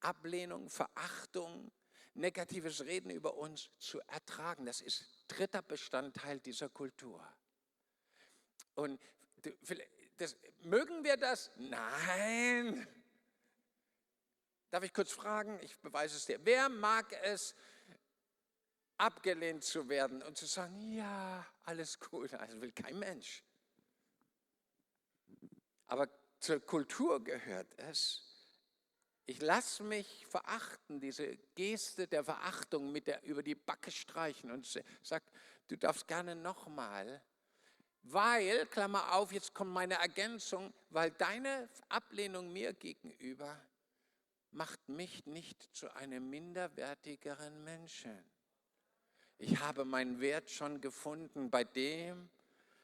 Ablehnung, 0.00 0.68
Verachtung, 0.68 1.70
negatives 2.14 2.84
Reden 2.84 3.10
über 3.10 3.34
uns 3.34 3.70
zu 3.78 4.00
ertragen. 4.00 4.66
Das 4.66 4.80
ist 4.80 5.04
dritter 5.28 5.62
Bestandteil 5.62 6.40
dieser 6.40 6.68
Kultur. 6.68 7.26
Und 8.74 9.00
das, 10.16 10.36
mögen 10.62 11.04
wir 11.04 11.16
das? 11.16 11.50
Nein. 11.56 12.86
Darf 14.70 14.84
ich 14.84 14.92
kurz 14.92 15.12
fragen? 15.12 15.58
Ich 15.62 15.78
beweise 15.78 16.16
es 16.16 16.26
dir. 16.26 16.38
Wer 16.44 16.68
mag 16.68 17.12
es, 17.24 17.54
abgelehnt 18.96 19.64
zu 19.64 19.88
werden 19.88 20.22
und 20.22 20.38
zu 20.38 20.46
sagen, 20.46 20.92
ja, 20.92 21.46
alles 21.64 21.98
gut, 21.98 22.32
also 22.34 22.60
will 22.60 22.72
kein 22.72 22.98
Mensch. 22.98 23.42
Aber 25.86 26.08
zur 26.38 26.60
Kultur 26.60 27.22
gehört 27.22 27.76
es, 27.78 28.32
ich 29.26 29.40
lasse 29.40 29.82
mich 29.82 30.26
verachten, 30.26 31.00
diese 31.00 31.36
Geste 31.54 32.06
der 32.06 32.24
Verachtung 32.24 32.92
mit 32.92 33.06
der 33.06 33.22
über 33.24 33.42
die 33.42 33.54
Backe 33.54 33.90
streichen 33.90 34.50
und 34.50 34.66
sagt, 35.02 35.30
du 35.68 35.76
darfst 35.76 36.08
gerne 36.08 36.34
nochmal 36.34 37.22
weil, 38.02 38.66
Klammer 38.66 39.14
auf, 39.14 39.32
jetzt 39.32 39.54
kommt 39.54 39.72
meine 39.72 39.94
Ergänzung, 39.94 40.72
weil 40.90 41.10
deine 41.12 41.68
Ablehnung 41.88 42.52
mir 42.52 42.72
gegenüber 42.72 43.60
macht 44.50 44.88
mich 44.88 45.24
nicht 45.26 45.62
zu 45.74 45.94
einem 45.96 46.28
minderwertigeren 46.28 47.64
Menschen. 47.64 48.16
Ich 49.38 49.58
habe 49.60 49.84
meinen 49.84 50.20
Wert 50.20 50.50
schon 50.50 50.80
gefunden 50.80 51.50
bei 51.50 51.64
dem, 51.64 52.28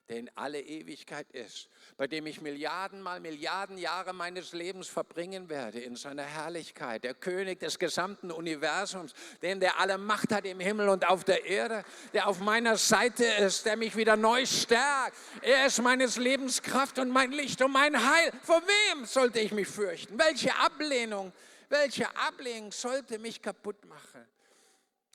der 0.08 0.16
in 0.16 0.30
alle 0.36 0.60
Ewigkeit 0.60 1.30
ist, 1.32 1.68
bei 1.98 2.06
dem 2.06 2.26
ich 2.26 2.40
Milliarden 2.40 3.02
mal 3.02 3.20
Milliarden 3.20 3.76
Jahre 3.76 4.14
meines 4.14 4.52
Lebens 4.52 4.88
verbringen 4.88 5.50
werde 5.50 5.80
in 5.80 5.96
seiner 5.96 6.22
Herrlichkeit, 6.22 7.04
der 7.04 7.12
König 7.12 7.60
des 7.60 7.78
gesamten 7.78 8.30
Universums, 8.30 9.12
den 9.42 9.60
der 9.60 9.78
alle 9.78 9.98
Macht 9.98 10.32
hat 10.32 10.46
im 10.46 10.60
Himmel 10.60 10.88
und 10.88 11.06
auf 11.06 11.24
der 11.24 11.44
Erde, 11.44 11.84
der 12.14 12.26
auf 12.26 12.40
meiner 12.40 12.78
Seite 12.78 13.24
ist, 13.24 13.66
der 13.66 13.76
mich 13.76 13.96
wieder 13.96 14.16
neu 14.16 14.46
stärkt. 14.46 15.16
Er 15.42 15.66
ist 15.66 15.82
meines 15.82 16.16
Lebens 16.16 16.62
Kraft 16.62 16.98
und 16.98 17.10
mein 17.10 17.30
Licht 17.30 17.60
und 17.60 17.72
mein 17.72 17.94
Heil. 17.94 18.32
Vor 18.42 18.62
wem 18.62 19.04
sollte 19.04 19.40
ich 19.40 19.52
mich 19.52 19.68
fürchten? 19.68 20.18
Welche 20.18 20.54
Ablehnung, 20.56 21.32
welche 21.68 22.08
Ablehnung 22.16 22.72
sollte 22.72 23.18
mich 23.18 23.42
kaputt 23.42 23.84
machen? 23.84 24.26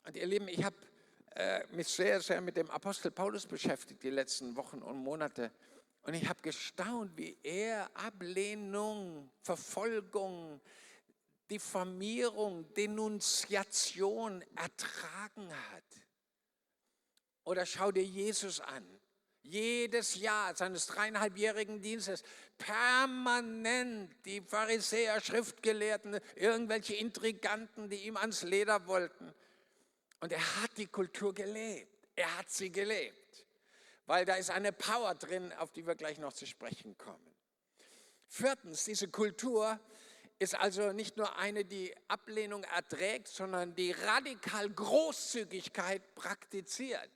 Und 0.06 0.16
ihr 0.16 0.26
Lieben, 0.26 0.46
ich 0.46 0.62
habe 0.62 0.76
mich 1.72 1.88
sehr, 1.88 2.20
sehr 2.20 2.40
mit 2.40 2.56
dem 2.56 2.70
Apostel 2.70 3.10
Paulus 3.10 3.46
beschäftigt 3.46 4.02
die 4.02 4.10
letzten 4.10 4.54
Wochen 4.56 4.82
und 4.82 4.98
Monate. 4.98 5.50
Und 6.02 6.14
ich 6.14 6.28
habe 6.28 6.40
gestaunt, 6.42 7.16
wie 7.16 7.36
er 7.42 7.90
Ablehnung, 7.94 9.30
Verfolgung, 9.42 10.60
Diffamierung, 11.50 12.72
Denunziation 12.74 14.42
ertragen 14.54 15.48
hat. 15.72 15.84
Oder 17.44 17.66
schau 17.66 17.90
dir 17.90 18.04
Jesus 18.04 18.60
an. 18.60 18.84
Jedes 19.42 20.14
Jahr 20.14 20.54
seines 20.54 20.86
dreieinhalbjährigen 20.86 21.82
Dienstes 21.82 22.22
permanent 22.56 24.14
die 24.24 24.40
Pharisäer, 24.40 25.20
Schriftgelehrten, 25.20 26.18
irgendwelche 26.36 26.94
Intriganten, 26.94 27.90
die 27.90 28.06
ihm 28.06 28.16
ans 28.16 28.42
Leder 28.42 28.86
wollten. 28.86 29.34
Und 30.24 30.32
er 30.32 30.62
hat 30.62 30.78
die 30.78 30.86
Kultur 30.86 31.34
gelebt. 31.34 32.08
Er 32.16 32.38
hat 32.38 32.48
sie 32.48 32.72
gelebt. 32.72 33.44
Weil 34.06 34.24
da 34.24 34.36
ist 34.36 34.48
eine 34.48 34.72
Power 34.72 35.14
drin, 35.14 35.52
auf 35.52 35.70
die 35.70 35.86
wir 35.86 35.96
gleich 35.96 36.16
noch 36.16 36.32
zu 36.32 36.46
sprechen 36.46 36.96
kommen. 36.96 37.36
Viertens, 38.26 38.86
diese 38.86 39.08
Kultur 39.08 39.78
ist 40.38 40.54
also 40.54 40.92
nicht 40.92 41.18
nur 41.18 41.36
eine, 41.36 41.66
die 41.66 41.94
Ablehnung 42.08 42.64
erträgt, 42.64 43.28
sondern 43.28 43.74
die 43.74 43.92
radikal 43.92 44.70
Großzügigkeit 44.70 46.14
praktiziert. 46.14 47.10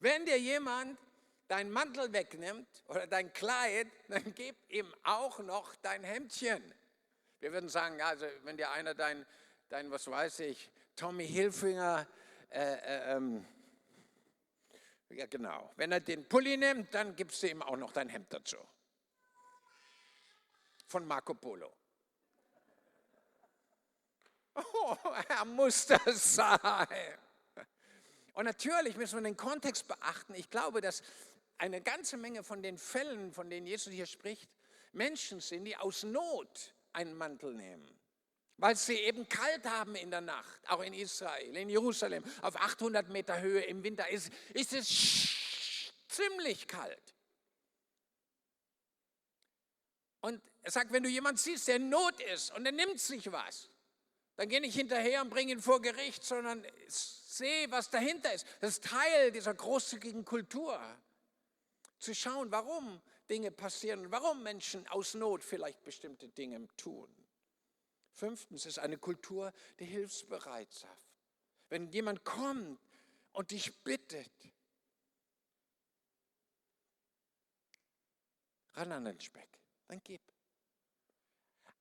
Wenn 0.00 0.26
dir 0.26 0.40
jemand 0.40 0.98
deinen 1.46 1.70
Mantel 1.70 2.12
wegnimmt 2.12 2.66
oder 2.88 3.06
dein 3.06 3.32
Kleid, 3.32 3.86
dann 4.08 4.34
gib 4.34 4.56
ihm 4.72 4.92
auch 5.04 5.38
noch 5.38 5.72
dein 5.76 6.02
Hemdchen. 6.02 6.74
Wir 7.38 7.52
würden 7.52 7.68
sagen, 7.68 8.02
also 8.02 8.26
wenn 8.42 8.56
dir 8.56 8.72
einer 8.72 8.96
dein, 8.96 9.24
dein 9.68 9.88
was 9.92 10.08
weiß 10.08 10.40
ich, 10.40 10.68
Tommy 10.96 11.26
Hilfinger, 11.26 12.06
äh, 12.50 12.74
äh, 12.74 13.16
ähm, 13.16 13.46
ja 15.08 15.26
genau, 15.26 15.72
wenn 15.76 15.92
er 15.92 16.00
den 16.00 16.28
Pulli 16.28 16.56
nimmt, 16.56 16.94
dann 16.94 17.16
gibst 17.16 17.42
du 17.42 17.48
ihm 17.48 17.62
auch 17.62 17.76
noch 17.76 17.92
dein 17.92 18.08
Hemd 18.08 18.32
dazu. 18.32 18.56
Von 20.86 21.06
Marco 21.06 21.34
Polo. 21.34 21.72
Oh, 24.74 24.96
er 25.28 25.46
muss 25.46 25.86
das 25.86 26.34
sein. 26.34 27.18
Und 28.34 28.44
natürlich 28.44 28.96
müssen 28.96 29.16
wir 29.16 29.22
den 29.22 29.36
Kontext 29.36 29.88
beachten. 29.88 30.34
Ich 30.34 30.50
glaube, 30.50 30.82
dass 30.82 31.02
eine 31.56 31.80
ganze 31.80 32.18
Menge 32.18 32.42
von 32.42 32.62
den 32.62 32.76
Fällen, 32.76 33.32
von 33.32 33.48
denen 33.48 33.66
Jesus 33.66 33.92
hier 33.92 34.04
spricht, 34.04 34.50
Menschen 34.92 35.40
sind, 35.40 35.64
die 35.64 35.76
aus 35.76 36.02
Not 36.02 36.74
einen 36.92 37.14
Mantel 37.14 37.54
nehmen 37.54 38.01
weil 38.62 38.76
sie 38.76 38.94
eben 38.94 39.28
kalt 39.28 39.66
haben 39.66 39.96
in 39.96 40.12
der 40.12 40.20
Nacht, 40.20 40.70
auch 40.70 40.82
in 40.82 40.94
Israel, 40.94 41.56
in 41.56 41.68
Jerusalem, 41.68 42.22
auf 42.42 42.54
800 42.54 43.08
Meter 43.08 43.40
Höhe 43.40 43.62
im 43.62 43.82
Winter 43.82 44.08
ist, 44.08 44.30
ist 44.54 44.72
es 44.72 45.82
ziemlich 46.06 46.68
kalt. 46.68 47.16
Und 50.20 50.40
er 50.62 50.70
sagt, 50.70 50.92
wenn 50.92 51.02
du 51.02 51.08
jemanden 51.08 51.38
siehst, 51.38 51.66
der 51.66 51.74
in 51.74 51.88
Not 51.88 52.20
ist 52.20 52.54
und 52.54 52.64
er 52.64 52.70
nimmt 52.70 53.00
sich 53.00 53.32
was, 53.32 53.68
dann 54.36 54.48
geh 54.48 54.60
nicht 54.60 54.76
hinterher 54.76 55.22
und 55.22 55.30
bring 55.30 55.48
ihn 55.48 55.60
vor 55.60 55.82
Gericht, 55.82 56.22
sondern 56.22 56.64
seh, 56.86 57.68
was 57.68 57.90
dahinter 57.90 58.32
ist. 58.32 58.46
Das 58.60 58.74
ist 58.74 58.84
Teil 58.84 59.32
dieser 59.32 59.54
großzügigen 59.54 60.24
Kultur. 60.24 60.80
Zu 61.98 62.14
schauen, 62.14 62.52
warum 62.52 63.02
Dinge 63.28 63.50
passieren 63.50 64.12
warum 64.12 64.44
Menschen 64.44 64.86
aus 64.86 65.14
Not 65.14 65.42
vielleicht 65.42 65.82
bestimmte 65.82 66.28
Dinge 66.28 66.68
tun. 66.76 67.21
Fünftens 68.12 68.66
ist 68.66 68.78
eine 68.78 68.98
Kultur 68.98 69.52
der 69.78 69.86
Hilfsbereitschaft. 69.86 71.08
Wenn 71.68 71.90
jemand 71.90 72.24
kommt 72.24 72.78
und 73.32 73.50
dich 73.50 73.82
bittet, 73.82 74.30
ran 78.74 78.92
an 78.92 79.04
den 79.06 79.20
Speck, 79.20 79.58
dann 79.88 80.02
gib. 80.02 80.20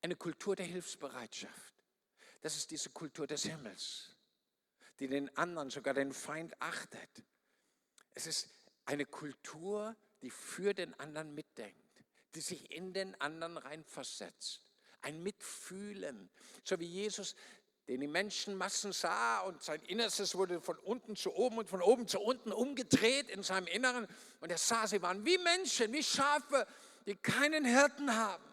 Eine 0.02 0.16
Kultur 0.16 0.56
der 0.56 0.66
Hilfsbereitschaft. 0.66 1.76
Das 2.42 2.56
ist 2.56 2.72
diese 2.72 2.90
Kultur 2.90 3.28
des 3.28 3.44
Himmels, 3.44 4.16
die 5.00 5.08
den 5.08 5.36
anderen, 5.38 5.70
sogar 5.70 5.94
den 5.94 6.12
Feind 6.12 6.60
achtet. 6.60 7.24
Es 8.16 8.26
ist 8.26 8.50
eine 8.86 9.06
Kultur, 9.06 9.96
die 10.22 10.32
für 10.32 10.74
den 10.74 10.94
anderen 10.96 11.36
mitdenkt, 11.36 12.04
die 12.34 12.42
sich 12.42 12.72
in 12.72 12.94
den 12.94 13.20
anderen 13.22 13.58
reinversetzt 13.58 14.71
ein 15.02 15.22
Mitfühlen. 15.24 16.30
So 16.64 16.80
wie 16.80 16.86
Jesus, 16.86 17.36
den 17.88 18.02
die 18.02 18.08
Menschenmassen 18.08 18.94
sah 18.94 19.40
und 19.42 19.62
sein 19.64 19.82
Innerstes 19.82 20.36
wurde 20.36 20.62
von 20.62 20.78
unten 20.80 21.16
zu 21.16 21.34
oben 21.34 21.58
und 21.58 21.70
von 21.70 21.82
oben 21.82 22.08
zu 22.08 22.20
unten 22.20 22.52
umgedreht 22.52 23.30
in 23.30 23.44
seinem 23.44 23.68
Inneren. 23.68 24.08
Und 24.40 24.52
er 24.52 24.58
sah, 24.58 24.88
sie 24.88 25.02
waren 25.02 25.26
wie 25.26 25.38
Menschen, 25.40 25.92
wie 25.92 26.04
Schafe, 26.04 26.68
die 27.06 27.16
keinen 27.16 27.66
Hirten 27.66 28.16
haben. 28.16 28.44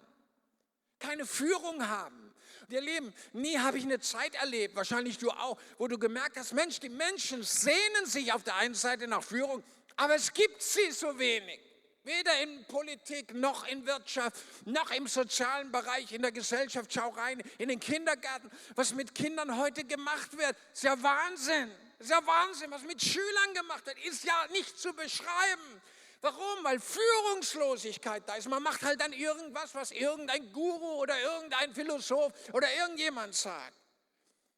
keine 0.99 1.27
Führung 1.27 1.89
haben. 1.89 2.35
Und 2.63 2.73
ihr 2.73 2.81
Lieben, 2.81 3.15
nie 3.33 3.59
habe 3.59 3.79
ich 3.79 3.85
eine 3.85 4.01
Zeit 4.01 4.35
erlebt, 4.35 4.77
wahrscheinlich 4.77 5.19
du 5.19 5.31
auch, 5.31 5.59
wo 5.79 5.89
du 5.89 5.99
gemerkt 5.99 6.37
hast, 6.37 6.53
Mensch, 6.53 6.81
die 6.81 6.89
Menschen 6.89 7.43
sehnen 7.43 8.05
sich 8.05 8.33
auf 8.33 8.43
der 8.43 8.57
einen 8.57 8.75
Seite 8.75 9.07
nach 9.07 9.23
Führung, 9.23 9.63
aber 9.97 10.17
es 10.17 10.33
gibt 10.33 10.61
sie 10.61 10.91
so 10.91 11.19
wenig. 11.19 11.61
Weder 12.09 12.40
in 12.40 12.64
Politik 12.64 13.35
noch 13.35 13.66
in 13.66 13.85
Wirtschaft, 13.85 14.42
noch 14.64 14.90
im 14.92 15.07
sozialen 15.07 15.71
Bereich, 15.71 16.11
in 16.11 16.23
der 16.23 16.33
Gesellschaft. 16.33 16.90
Schau 16.90 17.11
rein, 17.11 17.42
in 17.59 17.68
den 17.68 17.79
Kindergarten, 17.79 18.51
was 18.75 18.94
mit 18.94 19.14
Kindern 19.14 19.59
heute 19.59 19.85
gemacht 19.85 20.37
wird. 20.38 20.57
Ist 20.73 20.85
ja 20.85 21.01
Wahnsinn. 21.03 21.71
Ist 21.99 22.09
ja 22.09 22.27
Wahnsinn, 22.27 22.71
was 22.71 22.83
mit 22.85 23.03
Schülern 23.03 23.53
gemacht 23.53 23.85
wird. 23.85 23.99
Ist 24.07 24.25
ja 24.25 24.47
nicht 24.53 24.79
zu 24.79 24.94
beschreiben. 24.94 25.83
Warum? 26.23 26.64
Weil 26.64 26.81
Führungslosigkeit 26.81 28.27
da 28.27 28.37
ist. 28.37 28.49
Man 28.49 28.62
macht 28.62 28.81
halt 28.83 29.03
dann 29.03 29.12
irgendwas, 29.12 29.75
was 29.75 29.90
irgendein 29.90 30.51
Guru 30.51 31.03
oder 31.03 31.21
irgendein 31.21 31.75
Philosoph 31.75 32.33
oder 32.55 32.75
irgendjemand 32.75 33.35
sagt. 33.35 33.77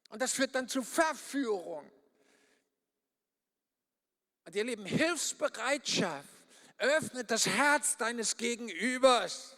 Und 0.07 0.21
das 0.21 0.31
führt 0.31 0.55
dann 0.55 0.69
zu 0.69 0.83
Verführung. 0.83 1.91
Und 4.45 4.55
ihr 4.55 4.63
Lieben, 4.63 4.85
Hilfsbereitschaft 4.85 6.40
öffnet 6.81 7.31
das 7.31 7.45
Herz 7.45 7.97
deines 7.97 8.35
Gegenübers. 8.37 9.55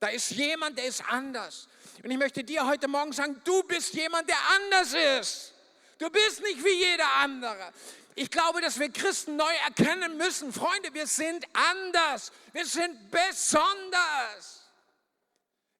Da 0.00 0.08
ist 0.08 0.30
jemand, 0.30 0.78
der 0.78 0.86
ist 0.86 1.02
anders. 1.08 1.68
Und 2.02 2.10
ich 2.10 2.18
möchte 2.18 2.44
dir 2.44 2.66
heute 2.66 2.86
Morgen 2.86 3.12
sagen, 3.12 3.40
du 3.44 3.62
bist 3.64 3.94
jemand, 3.94 4.28
der 4.28 4.38
anders 4.56 4.94
ist. 5.20 5.54
Du 5.98 6.08
bist 6.10 6.40
nicht 6.42 6.62
wie 6.64 6.74
jeder 6.74 7.12
andere. 7.16 7.72
Ich 8.14 8.30
glaube, 8.30 8.60
dass 8.60 8.78
wir 8.78 8.90
Christen 8.90 9.36
neu 9.36 9.52
erkennen 9.66 10.16
müssen, 10.16 10.52
Freunde, 10.52 10.92
wir 10.92 11.06
sind 11.06 11.46
anders, 11.52 12.32
wir 12.52 12.66
sind 12.66 13.10
besonders. 13.10 14.64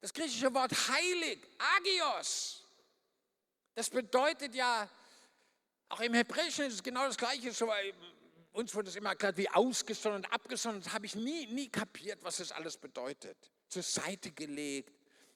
Das 0.01 0.13
griechische 0.13 0.53
Wort 0.55 0.73
heilig, 0.89 1.41
agios, 1.77 2.63
das 3.75 3.91
bedeutet 3.91 4.55
ja, 4.55 4.89
auch 5.89 6.01
im 6.01 6.15
Hebräischen 6.15 6.67
ist 6.67 6.75
es 6.75 6.83
genau 6.83 7.07
das 7.07 7.17
Gleiche. 7.17 7.53
Uns 8.59 8.75
wurde 8.75 8.89
es 8.89 8.97
immer 8.97 9.11
erklärt, 9.11 9.37
wie 9.37 9.49
ausgesondert 9.49 10.27
und 10.27 10.33
abgesondert. 10.33 10.87
Das 10.87 10.93
habe 10.93 11.07
ich 11.07 11.15
nie, 11.15 11.47
nie 11.47 11.69
kapiert, 11.69 12.23
was 12.25 12.39
das 12.39 12.51
alles 12.51 12.77
bedeutet. 12.77 13.37
Zur 13.69 13.83
Seite 13.83 14.33
gelegt, 14.33 14.93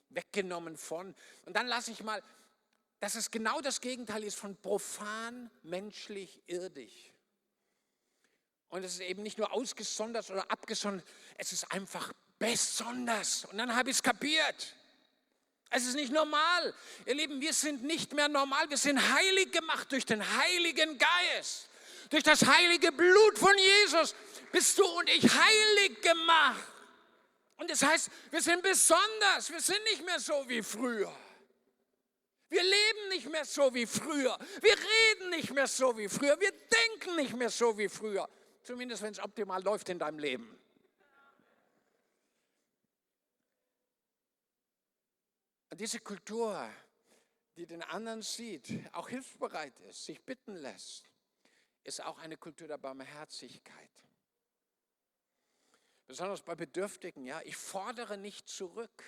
weggenommen 0.08 0.76
von. 0.76 1.14
Und 1.46 1.54
dann 1.54 1.66
lasse 1.68 1.92
ich 1.92 2.02
mal 2.02 2.22
dass 3.02 3.16
es 3.16 3.32
genau 3.32 3.60
das 3.60 3.80
Gegenteil 3.80 4.22
ist 4.22 4.38
von 4.38 4.54
profan, 4.54 5.50
menschlich, 5.64 6.40
irdisch. 6.46 7.12
Und 8.68 8.84
es 8.84 8.92
ist 8.94 9.00
eben 9.00 9.24
nicht 9.24 9.38
nur 9.38 9.52
ausgesondert 9.52 10.30
oder 10.30 10.48
abgesondert, 10.48 11.04
es 11.36 11.52
ist 11.52 11.64
einfach 11.72 12.12
besonders. 12.38 13.44
Und 13.46 13.58
dann 13.58 13.74
habe 13.74 13.90
ich 13.90 13.96
es 13.96 14.02
kapiert. 14.04 14.76
Es 15.68 15.84
ist 15.84 15.96
nicht 15.96 16.12
normal. 16.12 16.72
Ihr 17.04 17.16
Lieben, 17.16 17.40
wir 17.40 17.52
sind 17.52 17.82
nicht 17.82 18.12
mehr 18.12 18.28
normal. 18.28 18.70
Wir 18.70 18.76
sind 18.76 19.00
heilig 19.00 19.50
gemacht 19.50 19.90
durch 19.90 20.06
den 20.06 20.22
Heiligen 20.36 20.96
Geist. 20.96 21.70
Durch 22.12 22.24
das 22.24 22.44
heilige 22.44 22.92
Blut 22.92 23.38
von 23.38 23.56
Jesus 23.56 24.14
bist 24.52 24.76
du 24.76 24.84
und 24.84 25.08
ich 25.08 25.24
heilig 25.24 26.02
gemacht. 26.02 26.62
Und 27.56 27.70
das 27.70 27.82
heißt, 27.82 28.10
wir 28.30 28.42
sind 28.42 28.62
besonders. 28.62 29.50
Wir 29.50 29.62
sind 29.62 29.82
nicht 29.84 30.04
mehr 30.04 30.20
so 30.20 30.46
wie 30.46 30.62
früher. 30.62 31.10
Wir 32.50 32.62
leben 32.62 33.08
nicht 33.08 33.30
mehr 33.30 33.46
so 33.46 33.72
wie 33.72 33.86
früher. 33.86 34.38
Wir 34.60 34.76
reden 34.76 35.30
nicht 35.30 35.52
mehr 35.52 35.66
so 35.66 35.96
wie 35.96 36.06
früher. 36.06 36.38
Wir 36.38 36.52
denken 36.52 37.16
nicht 37.16 37.34
mehr 37.34 37.48
so 37.48 37.78
wie 37.78 37.88
früher. 37.88 38.28
Zumindest 38.62 39.00
wenn 39.00 39.12
es 39.12 39.18
optimal 39.18 39.62
läuft 39.62 39.88
in 39.88 39.98
deinem 39.98 40.18
Leben. 40.18 40.60
Und 45.70 45.80
diese 45.80 46.00
Kultur, 46.00 46.68
die 47.56 47.64
den 47.64 47.82
anderen 47.82 48.20
sieht, 48.20 48.68
auch 48.92 49.08
hilfsbereit 49.08 49.80
ist, 49.88 50.04
sich 50.04 50.20
bitten 50.20 50.56
lässt, 50.56 51.08
ist 51.84 52.02
auch 52.02 52.18
eine 52.18 52.36
Kultur 52.36 52.68
der 52.68 52.78
Barmherzigkeit. 52.78 53.90
Besonders 56.06 56.42
bei 56.42 56.54
Bedürftigen, 56.54 57.24
ja. 57.24 57.40
Ich 57.44 57.56
fordere 57.56 58.18
nicht 58.18 58.48
zurück, 58.48 59.02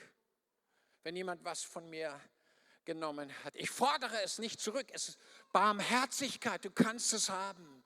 wenn 1.03 1.17
jemand 1.17 1.45
was 1.45 1.63
von 1.63 1.89
mir 1.91 2.21
genommen 2.85 3.33
hat. 3.45 3.55
Ich 3.57 3.71
fordere 3.71 4.23
es 4.23 4.39
nicht 4.39 4.61
zurück. 4.61 4.87
Es 4.93 5.11
ist 5.11 5.19
Barmherzigkeit. 5.53 6.65
Du 6.65 6.71
kannst 6.71 7.13
es 7.13 7.29
haben. 7.29 7.85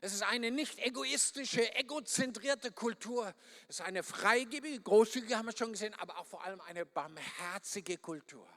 Es 0.00 0.12
ist 0.12 0.22
eine 0.22 0.50
nicht 0.50 0.80
egoistische, 0.80 1.72
egozentrierte 1.76 2.72
Kultur. 2.72 3.32
Es 3.68 3.78
ist 3.78 3.86
eine 3.86 4.02
freigebige, 4.02 4.80
großzügige, 4.80 5.36
haben 5.36 5.46
wir 5.46 5.56
schon 5.56 5.72
gesehen, 5.72 5.94
aber 5.94 6.18
auch 6.18 6.26
vor 6.26 6.42
allem 6.42 6.60
eine 6.62 6.84
barmherzige 6.84 7.98
Kultur. 7.98 8.48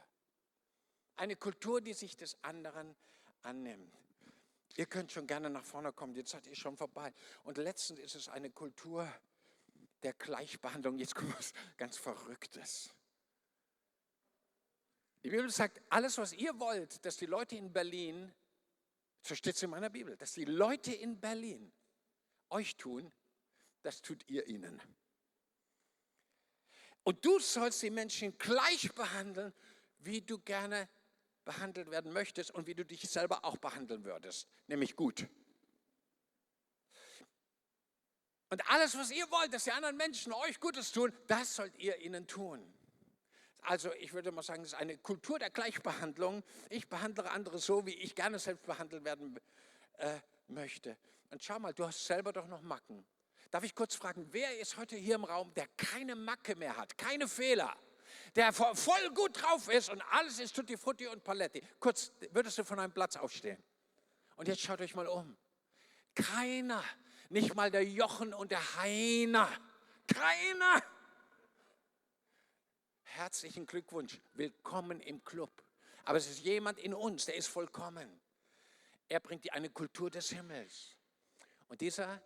Eine 1.17 1.35
Kultur, 1.35 1.81
die 1.81 1.93
sich 1.93 2.17
des 2.17 2.35
anderen 2.43 2.95
annimmt. 3.43 3.95
Ihr 4.77 4.85
könnt 4.85 5.11
schon 5.11 5.25
gerne 5.25 5.49
nach 5.49 5.63
vorne 5.63 5.93
kommen, 5.93 6.13
die 6.13 6.25
Zeit 6.25 6.47
ist 6.47 6.59
schon 6.59 6.75
vorbei. 6.75 7.13
Und 7.43 7.57
letztens 7.57 7.99
ist 7.99 8.15
es 8.15 8.29
eine 8.29 8.49
Kultur 8.49 9.09
der 10.03 10.13
Gleichbehandlung. 10.13 10.97
Jetzt 10.97 11.15
kommt 11.15 11.37
was 11.37 11.53
ganz 11.77 11.97
Verrücktes. 11.97 12.93
Die 15.23 15.29
Bibel 15.29 15.49
sagt, 15.49 15.81
alles, 15.89 16.17
was 16.17 16.33
ihr 16.33 16.59
wollt, 16.59 17.03
dass 17.05 17.17
die 17.17 17.25
Leute 17.25 17.55
in 17.55 17.71
Berlin, 17.71 18.31
so 19.21 19.33
steht 19.33 19.55
es 19.55 19.63
in 19.63 19.69
meiner 19.69 19.89
Bibel, 19.89 20.15
dass 20.17 20.33
die 20.33 20.45
Leute 20.45 20.93
in 20.93 21.19
Berlin 21.19 21.71
euch 22.49 22.75
tun, 22.75 23.11
das 23.81 24.01
tut 24.01 24.29
ihr 24.29 24.45
ihnen. 24.47 24.79
Und 27.03 27.23
du 27.23 27.39
sollst 27.39 27.81
die 27.81 27.89
Menschen 27.89 28.37
gleich 28.37 28.93
behandeln, 28.93 29.53
wie 29.99 30.21
du 30.21 30.39
gerne 30.39 30.89
behandelt 31.45 31.89
werden 31.91 32.11
möchtest 32.11 32.51
und 32.51 32.67
wie 32.67 32.75
du 32.75 32.83
dich 32.83 33.09
selber 33.09 33.45
auch 33.45 33.57
behandeln 33.57 34.03
würdest, 34.03 34.47
nämlich 34.67 34.95
gut. 34.95 35.27
Und 38.49 38.69
alles, 38.69 38.97
was 38.97 39.11
ihr 39.11 39.29
wollt, 39.31 39.53
dass 39.53 39.63
die 39.63 39.71
anderen 39.71 39.97
Menschen 39.97 40.33
euch 40.33 40.59
Gutes 40.59 40.91
tun, 40.91 41.11
das 41.27 41.55
sollt 41.55 41.75
ihr 41.77 41.97
ihnen 42.01 42.27
tun. 42.27 42.73
Also 43.61 43.91
ich 43.93 44.13
würde 44.13 44.31
mal 44.31 44.43
sagen, 44.43 44.61
es 44.63 44.73
ist 44.73 44.79
eine 44.79 44.97
Kultur 44.97 45.39
der 45.39 45.49
Gleichbehandlung. 45.49 46.43
Ich 46.69 46.87
behandle 46.87 47.29
andere 47.31 47.57
so, 47.57 47.85
wie 47.85 47.95
ich 47.95 48.13
gerne 48.13 48.37
selbst 48.37 48.65
behandelt 48.65 49.03
werden 49.03 49.39
äh, 49.97 50.19
möchte. 50.47 50.97
Und 51.31 51.43
schau 51.43 51.57
mal, 51.59 51.73
du 51.73 51.85
hast 51.85 52.05
selber 52.05 52.31
doch 52.31 52.47
noch 52.47 52.61
Macken. 52.61 53.03
Darf 53.49 53.63
ich 53.63 53.73
kurz 53.73 53.95
fragen, 53.95 54.27
wer 54.31 54.59
ist 54.59 54.77
heute 54.77 54.95
hier 54.95 55.15
im 55.15 55.23
Raum, 55.23 55.53
der 55.55 55.67
keine 55.77 56.15
Macke 56.15 56.55
mehr 56.55 56.77
hat, 56.77 56.97
keine 56.97 57.27
Fehler, 57.27 57.75
der 58.35 58.51
voll 58.53 59.09
gut 59.13 59.41
drauf 59.41 59.69
ist 59.69 59.89
und 59.89 60.01
alles 60.11 60.39
ist 60.39 60.55
Tutti 60.55 60.77
Frutti 60.77 61.07
und 61.07 61.23
Paletti? 61.23 61.61
Kurz, 61.79 62.11
würdest 62.31 62.57
du 62.57 62.63
von 62.63 62.79
einem 62.79 62.93
Platz 62.93 63.15
aufstehen? 63.15 63.61
Und 64.35 64.47
jetzt 64.47 64.61
schaut 64.61 64.81
euch 64.81 64.95
mal 64.95 65.07
um. 65.07 65.37
Keiner, 66.13 66.83
nicht 67.29 67.55
mal 67.55 67.71
der 67.71 67.83
Jochen 67.83 68.33
und 68.33 68.51
der 68.51 68.75
Heiner, 68.77 69.49
keiner 70.07 70.83
herzlichen 73.15 73.65
Glückwunsch, 73.65 74.19
willkommen 74.33 74.99
im 74.99 75.23
Club. 75.23 75.63
Aber 76.03 76.17
es 76.17 76.29
ist 76.29 76.39
jemand 76.39 76.79
in 76.79 76.93
uns, 76.93 77.25
der 77.25 77.35
ist 77.35 77.47
vollkommen. 77.47 78.21
Er 79.07 79.19
bringt 79.19 79.45
dir 79.45 79.53
eine 79.53 79.69
Kultur 79.69 80.09
des 80.09 80.29
Himmels. 80.29 80.95
Und 81.69 81.81
dieser 81.81 82.21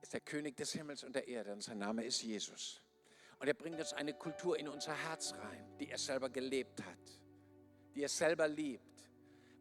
ist 0.00 0.12
der 0.12 0.20
König 0.20 0.56
des 0.56 0.72
Himmels 0.72 1.04
und 1.04 1.14
der 1.14 1.28
Erde 1.28 1.52
und 1.52 1.62
sein 1.62 1.78
Name 1.78 2.04
ist 2.04 2.22
Jesus. 2.22 2.81
Und 3.42 3.48
er 3.48 3.54
bringt 3.54 3.78
uns 3.80 3.92
eine 3.92 4.14
Kultur 4.14 4.56
in 4.56 4.68
unser 4.68 4.94
Herz 4.94 5.34
rein, 5.34 5.76
die 5.80 5.90
er 5.90 5.98
selber 5.98 6.30
gelebt 6.30 6.80
hat, 6.80 7.20
die 7.94 8.04
er 8.04 8.08
selber 8.08 8.46
liebt 8.46 8.92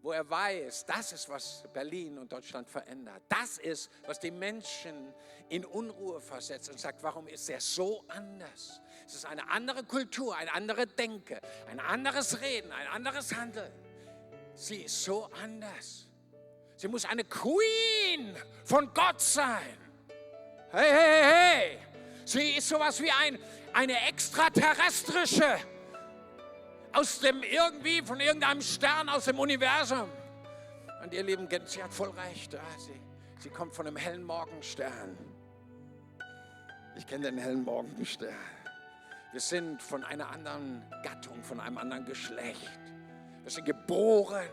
wo 0.01 0.11
er 0.11 0.27
weiß, 0.27 0.85
das 0.85 1.13
ist, 1.13 1.29
was 1.29 1.63
Berlin 1.73 2.17
und 2.17 2.31
Deutschland 2.31 2.67
verändert. 2.67 3.21
Das 3.29 3.57
ist, 3.59 3.91
was 4.05 4.19
die 4.19 4.31
Menschen 4.31 5.13
in 5.49 5.63
Unruhe 5.63 6.19
versetzt 6.19 6.69
und 6.69 6.79
sagt, 6.79 7.03
warum 7.03 7.27
ist 7.27 7.49
er 7.49 7.61
so 7.61 8.03
anders? 8.07 8.81
Es 9.05 9.15
ist 9.15 9.25
eine 9.25 9.47
andere 9.49 9.83
Kultur, 9.83 10.35
eine 10.35 10.53
andere 10.53 10.87
Denke, 10.87 11.39
ein 11.67 11.79
anderes 11.79 12.41
Reden, 12.41 12.71
ein 12.71 12.87
anderes 12.87 13.33
Handeln. 13.35 13.71
Sie 14.55 14.83
ist 14.83 15.03
so 15.03 15.29
anders. 15.43 16.07
Sie 16.77 16.87
muss 16.87 17.05
eine 17.05 17.23
Queen 17.23 18.35
von 18.65 18.91
Gott 18.93 19.21
sein. 19.21 19.77
Hey, 20.71 20.89
hey, 20.89 21.23
hey. 21.23 21.90
Sie 22.25 22.57
ist 22.57 22.69
sowas 22.69 23.01
wie 23.01 23.11
ein, 23.11 23.39
eine 23.73 24.07
extraterrestrische 24.07 25.57
aus 26.93 27.19
dem 27.19 27.41
irgendwie, 27.43 28.01
von 28.01 28.19
irgendeinem 28.19 28.61
Stern 28.61 29.09
aus 29.09 29.25
dem 29.25 29.39
Universum. 29.39 30.09
Und 31.03 31.13
ihr 31.13 31.23
Lieben, 31.23 31.47
sie 31.65 31.81
hat 31.81 31.93
voll 31.93 32.11
recht. 32.11 32.57
Sie, 32.77 33.01
sie 33.39 33.49
kommt 33.49 33.73
von 33.73 33.87
einem 33.87 33.95
hellen 33.95 34.23
Morgenstern. 34.23 35.17
Ich 36.95 37.07
kenne 37.07 37.31
den 37.31 37.37
hellen 37.37 37.63
Morgenstern. 37.63 38.35
Wir 39.31 39.39
sind 39.39 39.81
von 39.81 40.03
einer 40.03 40.29
anderen 40.29 40.83
Gattung, 41.03 41.41
von 41.43 41.59
einem 41.59 41.77
anderen 41.77 42.05
Geschlecht. 42.05 42.79
Wir 43.43 43.51
sind 43.51 43.65
geboren 43.65 44.47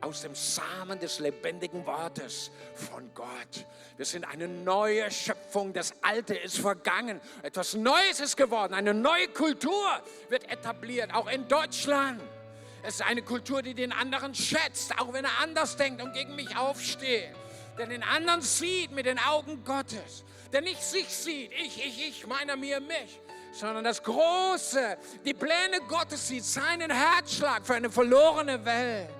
aus 0.00 0.22
dem 0.22 0.34
Samen 0.34 0.98
des 0.98 1.18
lebendigen 1.18 1.84
Wortes 1.86 2.50
von 2.74 3.12
Gott. 3.14 3.66
Wir 3.96 4.06
sind 4.06 4.24
eine 4.24 4.48
neue 4.48 5.10
Schöpfung. 5.10 5.72
Das 5.72 5.92
Alte 6.02 6.34
ist 6.34 6.58
vergangen. 6.58 7.20
Etwas 7.42 7.74
Neues 7.74 8.20
ist 8.20 8.36
geworden. 8.36 8.74
Eine 8.74 8.94
neue 8.94 9.28
Kultur 9.28 9.88
wird 10.28 10.50
etabliert, 10.50 11.14
auch 11.14 11.28
in 11.28 11.46
Deutschland. 11.48 12.20
Es 12.82 12.94
ist 12.94 13.02
eine 13.02 13.22
Kultur, 13.22 13.60
die 13.60 13.74
den 13.74 13.92
anderen 13.92 14.34
schätzt, 14.34 14.98
auch 14.98 15.12
wenn 15.12 15.24
er 15.24 15.38
anders 15.42 15.76
denkt 15.76 16.02
und 16.02 16.14
gegen 16.14 16.34
mich 16.34 16.56
aufsteht. 16.56 17.34
Der 17.76 17.86
den 17.86 18.02
anderen 18.02 18.40
sieht 18.40 18.92
mit 18.92 19.06
den 19.06 19.18
Augen 19.18 19.62
Gottes. 19.64 20.24
Der 20.52 20.62
nicht 20.62 20.82
sich 20.82 21.08
sieht, 21.08 21.52
ich, 21.52 21.84
ich, 21.84 22.08
ich, 22.08 22.26
meiner, 22.26 22.56
mir, 22.56 22.80
mich 22.80 23.20
sondern 23.52 23.82
das 23.82 24.00
Große, 24.00 24.96
die 25.24 25.34
Pläne 25.34 25.80
Gottes 25.88 26.28
sieht, 26.28 26.44
seinen 26.44 26.88
Herzschlag 26.88 27.66
für 27.66 27.74
eine 27.74 27.90
verlorene 27.90 28.64
Welt 28.64 29.10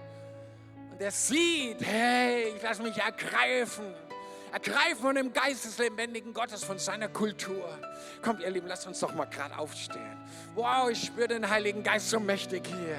der 1.00 1.10
sieht, 1.10 1.78
hey, 1.82 2.52
ich 2.54 2.62
lasse 2.62 2.82
mich 2.82 2.98
ergreifen. 2.98 3.86
Ergreifen 4.52 5.00
von 5.00 5.14
dem 5.14 5.32
Geist 5.32 5.64
des 5.64 5.78
lebendigen 5.78 6.34
Gottes, 6.34 6.62
von 6.62 6.78
seiner 6.78 7.08
Kultur. 7.08 7.78
Kommt, 8.20 8.42
ihr 8.42 8.50
Lieben, 8.50 8.66
lasst 8.66 8.86
uns 8.86 9.00
doch 9.00 9.14
mal 9.14 9.24
gerade 9.24 9.56
aufstehen. 9.56 10.18
Wow, 10.54 10.90
ich 10.90 11.04
spüre 11.04 11.28
den 11.28 11.48
Heiligen 11.48 11.82
Geist 11.82 12.10
so 12.10 12.20
mächtig 12.20 12.66
hier. 12.66 12.98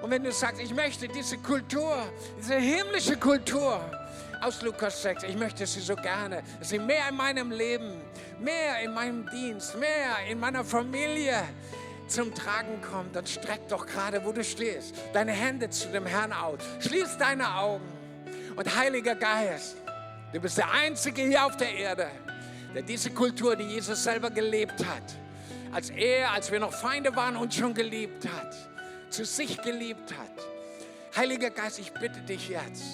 Und 0.00 0.10
wenn 0.10 0.22
du 0.22 0.30
sagst, 0.30 0.60
ich 0.60 0.72
möchte 0.74 1.08
diese 1.08 1.38
Kultur, 1.38 2.06
diese 2.38 2.54
himmlische 2.54 3.16
Kultur 3.16 3.80
aus 4.40 4.62
Lukas 4.62 5.02
6, 5.02 5.24
ich 5.24 5.36
möchte 5.36 5.66
sie 5.66 5.80
so 5.80 5.96
gerne, 5.96 6.42
dass 6.60 6.68
sie 6.68 6.78
mehr 6.78 7.08
in 7.08 7.16
meinem 7.16 7.50
Leben, 7.50 8.00
mehr 8.38 8.80
in 8.80 8.94
meinem 8.94 9.28
Dienst, 9.30 9.76
mehr 9.76 10.18
in 10.30 10.38
meiner 10.38 10.62
Familie, 10.62 11.42
zum 12.14 12.32
Tragen 12.32 12.80
kommt, 12.80 13.16
dann 13.16 13.26
streck 13.26 13.68
doch 13.68 13.86
gerade, 13.86 14.24
wo 14.24 14.30
du 14.30 14.44
stehst, 14.44 14.94
deine 15.12 15.32
Hände 15.32 15.68
zu 15.68 15.88
dem 15.88 16.06
Herrn 16.06 16.32
aus. 16.32 16.60
Schließ 16.78 17.18
deine 17.18 17.56
Augen. 17.56 17.84
Und 18.54 18.76
Heiliger 18.76 19.16
Geist, 19.16 19.76
du 20.32 20.40
bist 20.40 20.56
der 20.56 20.70
Einzige 20.70 21.22
hier 21.22 21.44
auf 21.44 21.56
der 21.56 21.74
Erde, 21.74 22.06
der 22.72 22.82
diese 22.82 23.10
Kultur, 23.10 23.56
die 23.56 23.64
Jesus 23.64 24.04
selber 24.04 24.30
gelebt 24.30 24.78
hat, 24.78 25.16
als 25.72 25.90
er, 25.90 26.30
als 26.30 26.52
wir 26.52 26.60
noch 26.60 26.72
Feinde 26.72 27.14
waren, 27.16 27.36
uns 27.36 27.56
schon 27.56 27.74
geliebt 27.74 28.28
hat, 28.28 28.54
zu 29.10 29.24
sich 29.24 29.60
geliebt 29.60 30.12
hat. 30.12 31.16
Heiliger 31.16 31.50
Geist, 31.50 31.80
ich 31.80 31.92
bitte 31.92 32.20
dich 32.20 32.48
jetzt, 32.48 32.84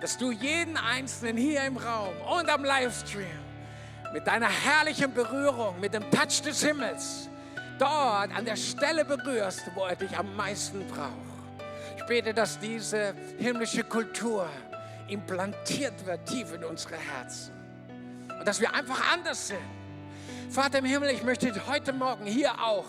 dass 0.00 0.16
du 0.18 0.30
jeden 0.30 0.76
Einzelnen 0.76 1.36
hier 1.36 1.64
im 1.64 1.76
Raum 1.76 2.14
und 2.38 2.48
am 2.48 2.64
Livestream 2.64 3.26
mit 4.12 4.24
deiner 4.28 4.48
herrlichen 4.48 5.12
Berührung, 5.12 5.80
mit 5.80 5.94
dem 5.94 6.08
Touch 6.12 6.42
des 6.42 6.62
Himmels, 6.62 7.28
dort 7.78 8.34
an 8.34 8.44
der 8.44 8.56
Stelle 8.56 9.04
berührst, 9.04 9.62
wo 9.74 9.84
er 9.84 9.96
dich 9.96 10.16
am 10.16 10.34
meisten 10.36 10.86
braucht. 10.88 11.10
Ich 11.96 12.04
bete, 12.04 12.34
dass 12.34 12.58
diese 12.58 13.14
himmlische 13.38 13.84
Kultur 13.84 14.48
implantiert 15.08 16.04
wird 16.06 16.26
tief 16.26 16.52
in 16.52 16.64
unsere 16.64 16.96
Herzen 16.96 17.52
und 18.38 18.46
dass 18.46 18.60
wir 18.60 18.74
einfach 18.74 19.12
anders 19.12 19.48
sind. 19.48 19.58
Vater 20.50 20.78
im 20.78 20.84
Himmel, 20.84 21.10
ich 21.10 21.22
möchte 21.22 21.52
heute 21.66 21.92
Morgen 21.92 22.26
hier 22.26 22.52
auch 22.62 22.84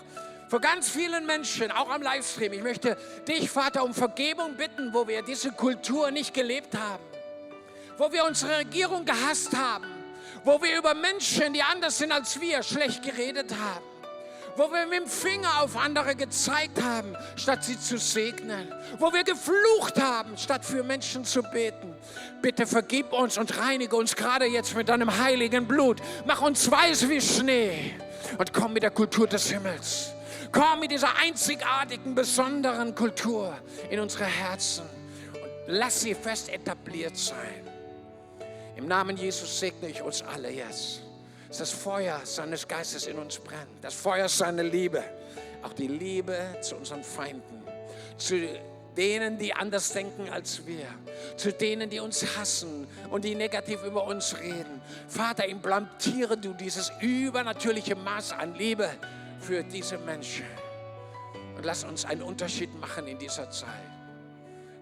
vor 0.50 0.62
ganz 0.62 0.90
vielen 0.90 1.26
Menschen, 1.26 1.72
auch 1.72 1.90
am 1.90 2.02
Livestream, 2.02 2.54
ich 2.54 2.62
möchte 2.62 2.98
dich, 3.28 3.50
Vater, 3.50 3.84
um 3.84 3.94
Vergebung 3.94 4.56
bitten, 4.56 4.94
wo 4.94 5.08
wir 5.08 5.24
diese 5.24 5.52
Kultur 5.52 6.12
nicht 6.12 6.34
gelebt 6.34 6.78
haben, 6.78 7.04
wo 7.98 8.12
wir 8.12 8.26
unsere 8.26 8.60
Regierung 8.60 9.06
gehasst 9.06 9.56
haben, 9.56 9.86
wo 10.44 10.62
wir 10.62 10.78
über 10.78 10.94
Menschen, 10.94 11.54
die 11.54 11.64
anders 11.64 11.98
sind 11.98 12.12
als 12.12 12.40
wir, 12.40 12.62
schlecht 12.62 13.02
geredet 13.02 13.52
haben 13.52 13.95
wo 14.56 14.72
wir 14.72 14.86
mit 14.86 15.00
dem 15.00 15.08
Finger 15.08 15.62
auf 15.62 15.76
andere 15.76 16.16
gezeigt 16.16 16.82
haben, 16.82 17.16
statt 17.36 17.64
sie 17.64 17.80
zu 17.80 17.98
segnen, 17.98 18.74
wo 18.98 19.12
wir 19.12 19.24
geflucht 19.24 20.02
haben, 20.02 20.38
statt 20.38 20.64
für 20.64 20.84
Menschen 20.84 21.26
zu 21.26 21.44
beten. 21.44 21.94
Bitte 22.42 22.66
vergib 22.66 23.12
uns 23.12 23.38
und 23.38 23.58
reinige 23.58 23.96
uns 23.96 24.16
gerade 24.16 24.46
jetzt 24.46 24.76
mit 24.76 24.90
deinem 24.90 25.18
heiligen 25.18 25.68
Blut. 25.68 26.02
Mach 26.26 26.42
uns 26.42 26.70
weiß 26.70 27.10
wie 27.10 27.22
Schnee 27.22 27.96
und 28.38 28.54
komm 28.54 28.74
mit 28.74 28.84
der 28.84 28.92
Kultur 28.92 29.28
des 29.28 29.50
Himmels. 29.50 30.12
Komm 30.52 30.80
mit 30.80 30.92
dieser 30.92 31.18
einzigartigen, 31.18 32.16
besonderen 32.16 32.96
Kultur 32.96 33.54
in 33.90 34.00
unsere 34.00 34.26
Herzen 34.26 34.86
und 35.34 35.50
lass 35.68 36.02
sie 36.02 36.16
fest 36.16 36.50
etabliert 36.50 37.18
sein. 37.18 37.68
Im 38.78 38.88
Namen 38.88 39.18
Jesus 39.18 39.60
segne 39.60 39.90
ich 39.90 40.02
uns 40.02 40.22
alle 40.22 40.50
jetzt 40.50 41.05
dass 41.56 41.70
das 41.70 41.84
Feuer 41.84 42.20
seines 42.26 42.68
Geistes 42.68 43.08
in 43.08 43.18
uns 43.18 43.40
brennt. 43.40 43.82
Das 43.82 43.94
Feuer 43.94 44.28
seiner 44.28 44.64
Liebe. 44.64 45.02
Auch 45.64 45.72
die 45.72 45.88
Liebe 45.88 46.38
zu 46.60 46.76
unseren 46.76 47.02
Feinden. 47.02 47.64
Zu 48.18 48.46
denen, 48.98 49.38
die 49.38 49.54
anders 49.54 49.94
denken 49.94 50.28
als 50.30 50.66
wir. 50.68 50.86
Zu 51.38 51.54
denen, 51.54 51.90
die 51.90 52.02
uns 52.02 52.26
hassen 52.38 52.86
und 53.10 53.24
die 53.24 53.36
negativ 53.36 53.82
über 53.86 54.04
uns 54.04 54.38
reden. 54.38 54.82
Vater, 55.08 55.48
implantiere 55.48 56.38
du 56.38 56.52
dieses 56.52 56.92
übernatürliche 57.00 57.96
Maß 57.96 58.34
an 58.34 58.56
Liebe 58.56 58.90
für 59.40 59.64
diese 59.64 59.98
Menschen. 59.98 60.46
Und 61.56 61.64
lass 61.64 61.86
uns 61.86 62.04
einen 62.04 62.24
Unterschied 62.24 62.78
machen 62.82 63.08
in 63.08 63.18
dieser 63.18 63.50
Zeit. 63.50 63.70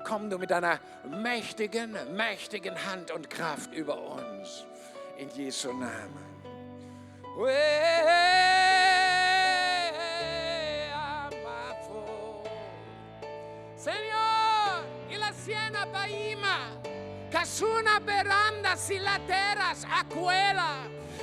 Komm 0.08 0.28
du 0.28 0.40
mit 0.40 0.50
deiner 0.50 0.80
mächtigen, 1.22 1.96
mächtigen 2.16 2.74
Hand 2.88 3.12
und 3.12 3.30
Kraft 3.30 3.72
über 3.76 3.96
uns. 4.16 4.66
In 5.20 5.30
Jesu 5.30 5.72
Namen. 5.72 6.34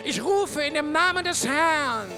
Ich 0.05 0.25
rufe 0.25 0.63
in 0.63 0.75
dem 0.75 0.91
Namen 0.91 1.25
des 1.25 1.47
Herrn, 1.47 2.11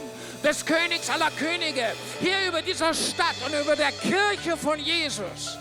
des 0.43 0.65
Königs 0.65 1.11
aller 1.11 1.31
Könige, 1.33 1.93
hier 2.21 2.49
über 2.49 2.63
dieser 2.63 2.95
Stadt 2.95 3.37
und 3.45 3.53
über 3.61 3.77
der 3.77 3.93
Kirche 3.93 4.57
von 4.57 4.79
Jesus, 4.79 5.59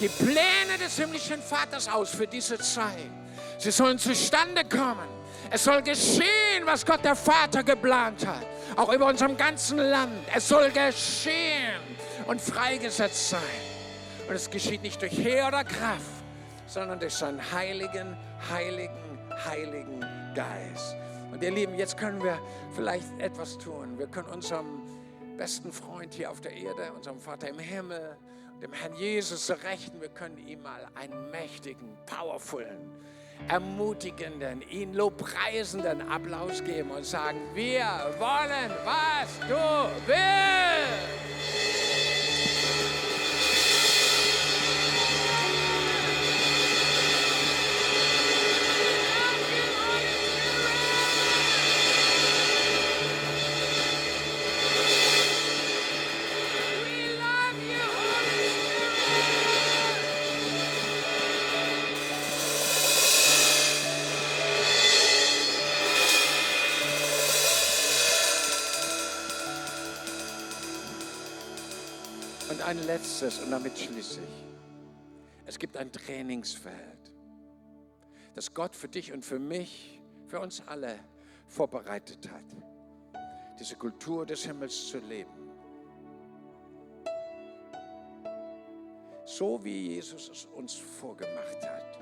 die 0.00 0.08
Pläne 0.08 0.78
des 0.80 0.96
himmlischen 0.96 1.40
Vaters 1.40 1.88
aus 1.88 2.10
für 2.10 2.26
diese 2.26 2.58
Zeit. 2.58 3.10
Sie 3.58 3.70
sollen 3.70 3.98
zustande 3.98 4.64
kommen 4.64 5.17
es 5.50 5.64
soll 5.64 5.82
geschehen, 5.82 6.64
was 6.64 6.84
Gott 6.84 7.04
der 7.04 7.16
Vater 7.16 7.62
geplant 7.62 8.26
hat. 8.26 8.46
Auch 8.76 8.92
über 8.92 9.06
unserem 9.06 9.36
ganzen 9.36 9.78
Land. 9.78 10.24
Es 10.34 10.48
soll 10.48 10.70
geschehen 10.70 11.80
und 12.26 12.40
freigesetzt 12.40 13.30
sein. 13.30 13.40
Und 14.28 14.34
es 14.34 14.50
geschieht 14.50 14.82
nicht 14.82 15.00
durch 15.00 15.12
Heer 15.12 15.48
oder 15.48 15.64
Kraft, 15.64 16.04
sondern 16.66 17.00
durch 17.00 17.14
seinen 17.14 17.40
heiligen, 17.52 18.16
heiligen, 18.50 19.18
heiligen 19.46 20.00
Geist. 20.34 20.96
Und 21.32 21.42
ihr 21.42 21.50
Lieben, 21.50 21.74
jetzt 21.76 21.96
können 21.96 22.22
wir 22.22 22.38
vielleicht 22.74 23.06
etwas 23.18 23.56
tun. 23.58 23.98
Wir 23.98 24.06
können 24.06 24.28
unserem 24.28 24.82
besten 25.36 25.72
Freund 25.72 26.12
hier 26.12 26.30
auf 26.30 26.40
der 26.40 26.52
Erde, 26.52 26.92
unserem 26.94 27.20
Vater 27.20 27.48
im 27.48 27.58
Himmel, 27.58 28.16
dem 28.60 28.72
Herrn 28.72 28.94
Jesus 28.94 29.50
Rechten, 29.50 30.00
wir 30.00 30.08
können 30.08 30.36
ihm 30.36 30.62
mal 30.62 30.88
einen 30.94 31.30
mächtigen, 31.30 31.96
powervollen, 32.06 32.90
ermutigenden, 33.48 34.62
ihn 34.70 34.94
lobpreisenden 34.94 36.08
Applaus 36.08 36.62
geben 36.64 36.90
und 36.90 37.04
sagen, 37.04 37.38
wir 37.54 37.86
wollen, 38.18 38.70
was 38.84 39.38
du 39.48 39.90
willst. 40.06 41.37
Ein 72.68 72.86
letztes 72.86 73.38
und 73.38 73.50
damit 73.50 73.78
schließe 73.78 74.20
ich. 74.20 74.44
Es 75.46 75.58
gibt 75.58 75.78
ein 75.78 75.90
Trainingsfeld, 75.90 77.12
das 78.34 78.52
Gott 78.52 78.76
für 78.76 78.88
dich 78.88 79.10
und 79.10 79.24
für 79.24 79.38
mich, 79.38 79.98
für 80.26 80.38
uns 80.38 80.62
alle 80.66 80.98
vorbereitet 81.46 82.28
hat, 82.30 82.44
diese 83.58 83.74
Kultur 83.74 84.26
des 84.26 84.44
Himmels 84.44 84.88
zu 84.88 84.98
leben. 84.98 85.30
So 89.24 89.64
wie 89.64 89.94
Jesus 89.94 90.28
es 90.28 90.44
uns 90.44 90.74
vorgemacht 90.74 91.62
hat. 91.62 91.98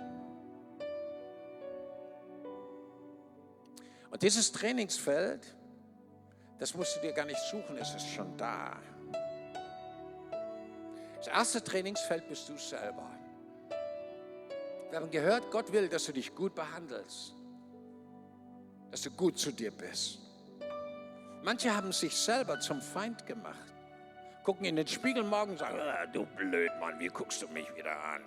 Und 4.10 4.20
dieses 4.20 4.50
Trainingsfeld, 4.50 5.54
das 6.58 6.74
musst 6.74 6.96
du 6.96 7.00
dir 7.02 7.12
gar 7.12 7.26
nicht 7.26 7.40
suchen, 7.52 7.78
es 7.78 7.94
ist 7.94 8.08
schon 8.08 8.36
da. 8.36 8.80
Das 11.26 11.34
erste 11.34 11.64
Trainingsfeld 11.64 12.28
bist 12.28 12.48
du 12.48 12.56
selber. 12.56 13.10
Wir 14.90 15.00
haben 15.00 15.10
gehört, 15.10 15.50
Gott 15.50 15.72
will, 15.72 15.88
dass 15.88 16.04
du 16.04 16.12
dich 16.12 16.32
gut 16.32 16.54
behandelst, 16.54 17.34
dass 18.92 19.02
du 19.02 19.10
gut 19.10 19.36
zu 19.36 19.50
dir 19.50 19.72
bist. 19.72 20.20
Manche 21.42 21.74
haben 21.74 21.90
sich 21.90 22.14
selber 22.14 22.60
zum 22.60 22.80
Feind 22.80 23.26
gemacht, 23.26 23.74
gucken 24.44 24.66
in 24.66 24.76
den 24.76 24.86
Spiegel 24.86 25.24
morgen 25.24 25.50
und 25.50 25.58
sagen, 25.58 25.80
ah, 25.80 26.06
du 26.06 26.24
blöd 26.26 26.70
Mann, 26.78 27.00
wie 27.00 27.08
guckst 27.08 27.42
du 27.42 27.48
mich 27.48 27.74
wieder 27.74 28.00
an? 28.04 28.22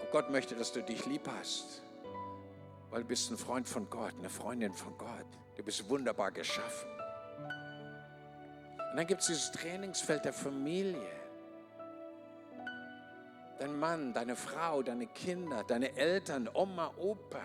Und 0.00 0.10
Gott 0.10 0.30
möchte, 0.30 0.54
dass 0.54 0.72
du 0.72 0.82
dich 0.82 1.04
lieb 1.04 1.28
hast, 1.38 1.82
weil 2.88 3.02
du 3.02 3.08
bist 3.08 3.30
ein 3.30 3.36
Freund 3.36 3.68
von 3.68 3.90
Gott, 3.90 4.14
eine 4.18 4.30
Freundin 4.30 4.72
von 4.72 4.96
Gott. 4.96 5.26
Du 5.56 5.62
bist 5.62 5.90
wunderbar 5.90 6.30
geschaffen. 6.32 6.88
Und 8.92 8.96
dann 8.96 9.06
gibt 9.06 9.20
es 9.20 9.26
dieses 9.26 9.52
Trainingsfeld 9.52 10.24
der 10.24 10.32
Familie. 10.32 11.17
Dein 13.58 13.78
Mann, 13.78 14.12
deine 14.12 14.36
Frau, 14.36 14.82
deine 14.82 15.06
Kinder, 15.06 15.64
deine 15.64 15.96
Eltern, 15.96 16.48
Oma, 16.52 16.92
Opa, 16.96 17.42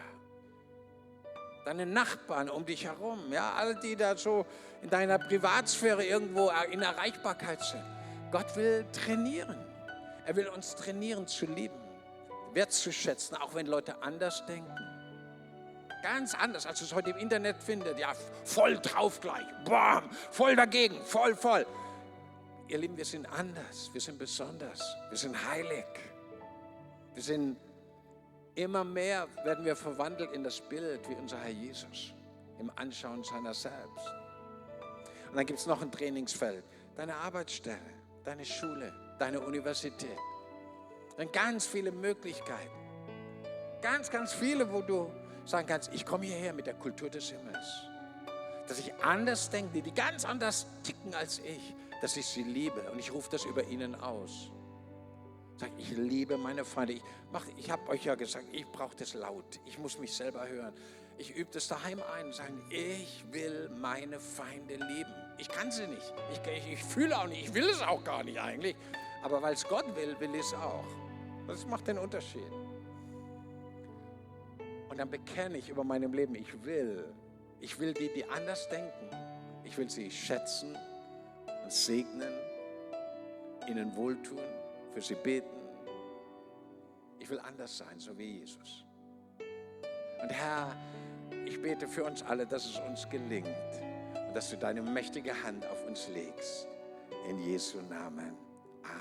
deine 1.65 1.85
Nachbarn 1.85 2.49
um 2.49 2.65
dich 2.65 2.85
herum, 2.85 3.31
ja, 3.31 3.53
alle, 3.53 3.75
die 3.79 3.95
da 3.95 4.15
so 4.15 4.45
in 4.81 4.89
deiner 4.89 5.17
Privatsphäre 5.17 6.05
irgendwo 6.05 6.51
in 6.71 6.81
Erreichbarkeit 6.81 7.61
sind. 7.63 7.83
Gott 8.31 8.55
will 8.55 8.85
trainieren. 8.91 9.57
Er 10.25 10.35
will 10.35 10.47
uns 10.47 10.75
trainieren 10.75 11.27
zu 11.27 11.45
lieben, 11.45 11.77
wertzuschätzen, 12.53 13.37
auch 13.37 13.55
wenn 13.55 13.65
Leute 13.65 14.01
anders 14.01 14.45
denken. 14.45 14.75
Ganz 16.01 16.35
anders, 16.35 16.65
als 16.65 16.79
du 16.79 16.85
es 16.85 16.93
heute 16.93 17.11
im 17.11 17.17
Internet 17.17 17.55
findest. 17.57 17.97
Ja, 17.97 18.13
voll 18.43 18.77
drauf 18.79 19.19
gleich. 19.21 19.45
Bam, 19.65 20.09
voll 20.31 20.55
dagegen, 20.55 21.01
voll, 21.05 21.35
voll. 21.35 21.65
Ihr 22.67 22.77
Lieben, 22.77 22.95
wir 22.95 23.05
sind 23.05 23.25
anders, 23.25 23.89
wir 23.91 24.01
sind 24.01 24.17
besonders, 24.17 24.81
wir 25.09 25.17
sind 25.17 25.35
heilig. 25.49 25.85
Wir 27.13 27.21
sind 27.21 27.57
immer 28.55 28.83
mehr, 28.83 29.27
werden 29.43 29.65
wir 29.65 29.75
verwandelt 29.75 30.31
in 30.31 30.43
das 30.43 30.61
Bild 30.61 31.07
wie 31.09 31.15
unser 31.15 31.37
Herr 31.39 31.51
Jesus, 31.51 32.13
im 32.59 32.71
Anschauen 32.75 33.23
seiner 33.23 33.53
selbst. 33.53 34.07
Und 35.29 35.35
dann 35.35 35.45
gibt 35.45 35.59
es 35.59 35.65
noch 35.65 35.81
ein 35.81 35.91
Trainingsfeld, 35.91 36.63
deine 36.95 37.15
Arbeitsstelle, 37.15 37.79
deine 38.23 38.45
Schule, 38.45 38.93
deine 39.19 39.41
Universität. 39.41 40.17
Dann 41.17 41.31
ganz 41.31 41.65
viele 41.65 41.91
Möglichkeiten. 41.91 42.71
Ganz, 43.81 44.09
ganz 44.09 44.33
viele, 44.33 44.71
wo 44.71 44.81
du 44.81 45.11
sagen 45.45 45.67
kannst, 45.67 45.93
ich 45.93 46.05
komme 46.05 46.25
hierher 46.25 46.53
mit 46.53 46.65
der 46.65 46.75
Kultur 46.75 47.09
des 47.09 47.29
Himmels. 47.29 47.83
Dass 48.67 48.79
ich 48.79 48.93
anders 49.03 49.49
denke, 49.49 49.81
die 49.81 49.91
ganz 49.91 50.23
anders 50.23 50.67
ticken 50.83 51.13
als 51.13 51.39
ich, 51.39 51.75
dass 52.03 52.17
ich 52.17 52.25
sie 52.25 52.43
liebe. 52.43 52.81
Und 52.91 52.99
ich 52.99 53.13
rufe 53.13 53.29
das 53.31 53.45
über 53.45 53.63
ihnen 53.63 53.95
aus. 53.95 54.51
Sag, 55.55 55.71
ich 55.77 55.91
liebe 55.91 56.37
meine 56.37 56.65
Feinde. 56.65 56.93
Ich, 56.93 57.03
ich 57.55 57.71
habe 57.71 57.87
euch 57.87 58.03
ja 58.03 58.15
gesagt, 58.15 58.45
ich 58.51 58.67
brauche 58.67 58.93
das 58.97 59.13
laut. 59.13 59.61
Ich 59.65 59.79
muss 59.79 59.97
mich 59.97 60.11
selber 60.11 60.45
hören. 60.45 60.73
Ich 61.17 61.33
übe 61.33 61.49
das 61.53 61.69
daheim 61.69 62.01
ein 62.13 62.25
und 62.25 62.73
ich 62.73 63.23
will 63.31 63.69
meine 63.79 64.19
Feinde 64.19 64.75
lieben. 64.75 65.13
Ich 65.37 65.47
kann 65.47 65.71
sie 65.71 65.87
nicht. 65.87 66.13
Ich, 66.33 66.41
ich, 66.51 66.73
ich 66.73 66.83
fühle 66.83 67.17
auch 67.17 67.27
nicht. 67.27 67.45
Ich 67.45 67.53
will 67.53 67.69
es 67.69 67.81
auch 67.81 68.03
gar 68.03 68.25
nicht 68.25 68.37
eigentlich. 68.37 68.75
Aber 69.23 69.41
weil 69.41 69.53
es 69.53 69.65
Gott 69.65 69.85
will, 69.95 70.13
will 70.19 70.35
ich 70.35 70.41
es 70.41 70.53
auch. 70.55 70.83
Das 71.47 71.65
macht 71.65 71.87
den 71.87 71.99
Unterschied. 71.99 72.51
Und 74.89 74.97
dann 74.97 75.09
bekenne 75.09 75.57
ich 75.57 75.69
über 75.69 75.85
meinem 75.85 76.11
Leben, 76.11 76.35
ich 76.35 76.65
will, 76.65 77.05
ich 77.61 77.79
will 77.79 77.93
die, 77.93 78.11
die 78.13 78.25
anders 78.25 78.67
denken, 78.67 79.09
ich 79.63 79.77
will 79.77 79.89
sie 79.89 80.11
schätzen 80.11 80.77
segnen, 81.69 82.33
ihnen 83.67 83.95
wohltun, 83.95 84.39
für 84.91 85.01
sie 85.01 85.15
beten. 85.15 85.49
Ich 87.19 87.29
will 87.29 87.39
anders 87.39 87.77
sein, 87.77 87.99
so 87.99 88.17
wie 88.17 88.39
Jesus. 88.39 88.85
Und 90.21 90.29
Herr, 90.29 90.75
ich 91.45 91.61
bete 91.61 91.87
für 91.87 92.03
uns 92.03 92.23
alle, 92.23 92.45
dass 92.45 92.65
es 92.65 92.79
uns 92.79 93.09
gelingt 93.09 93.47
und 94.27 94.33
dass 94.35 94.49
du 94.49 94.57
deine 94.57 94.81
mächtige 94.81 95.31
Hand 95.43 95.65
auf 95.65 95.85
uns 95.85 96.07
legst. 96.09 96.67
In 97.29 97.39
Jesu 97.39 97.81
Namen. 97.81 98.35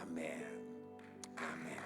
Amen. 0.01 0.43
Amen. 1.37 1.83